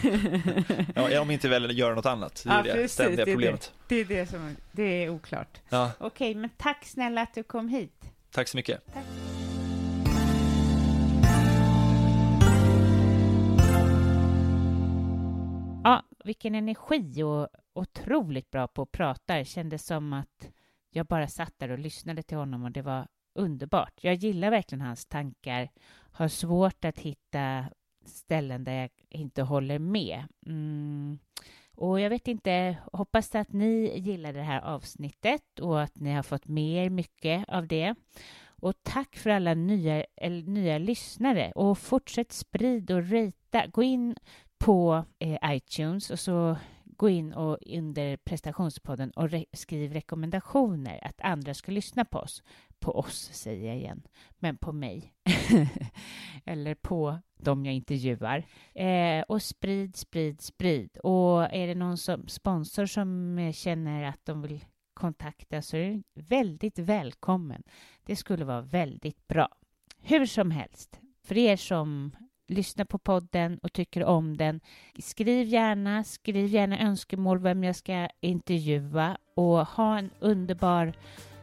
[0.94, 2.42] ja, om inte väl göra något annat.
[2.44, 3.72] Det är ja, det ständiga problemet.
[3.88, 5.60] Det, det, är det som det är oklart.
[5.68, 5.90] Ja.
[5.98, 8.04] Okej, men tack snälla att du kom hit.
[8.30, 8.94] Tack så mycket.
[8.94, 9.04] Tack.
[15.84, 19.36] Ja, vilken energi och otroligt bra på att prata.
[19.36, 20.50] Det kändes som att
[20.90, 23.92] jag bara satt där och lyssnade till honom och det var underbart.
[24.00, 25.70] Jag gillar verkligen hans tankar,
[26.12, 27.64] har svårt att hitta
[28.04, 30.24] ställen där jag inte håller med.
[30.46, 31.18] Mm.
[31.74, 36.22] Och jag vet inte, hoppas att ni gillar det här avsnittet och att ni har
[36.22, 37.94] fått med er mycket av det.
[38.46, 40.04] Och tack för alla nya,
[40.46, 43.66] nya lyssnare och fortsätt sprid och rita.
[43.66, 44.16] Gå in
[44.58, 51.20] på eh, iTunes och så gå in och under prestationspodden och re skriv rekommendationer att
[51.20, 52.42] andra ska lyssna på oss.
[52.80, 54.02] På oss säger jag igen,
[54.38, 55.12] men på mig.
[56.44, 58.46] Eller på dem jag intervjuar.
[58.74, 60.96] Eh, och sprid, sprid, sprid.
[60.96, 65.90] Och är det någon som, sponsor som eh, känner att de vill kontakta så är
[65.90, 67.62] du väldigt välkommen.
[68.06, 69.48] Det skulle vara väldigt bra.
[70.02, 72.12] Hur som helst, för er som
[72.46, 74.60] lyssnar på podden och tycker om den,
[74.98, 80.92] skriv gärna, skriv gärna önskemål vem jag ska intervjua och ha en underbar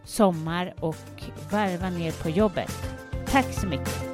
[0.07, 2.71] sommar och varva ner på jobbet.
[3.25, 4.07] Tack så mycket!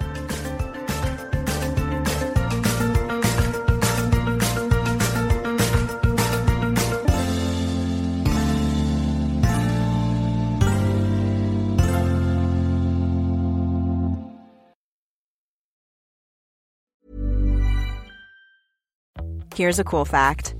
[19.55, 20.55] Here's a cool fact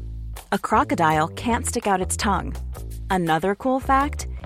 [0.52, 2.54] a crocodile can't stick out its tongue.
[3.10, 4.28] Another cool fact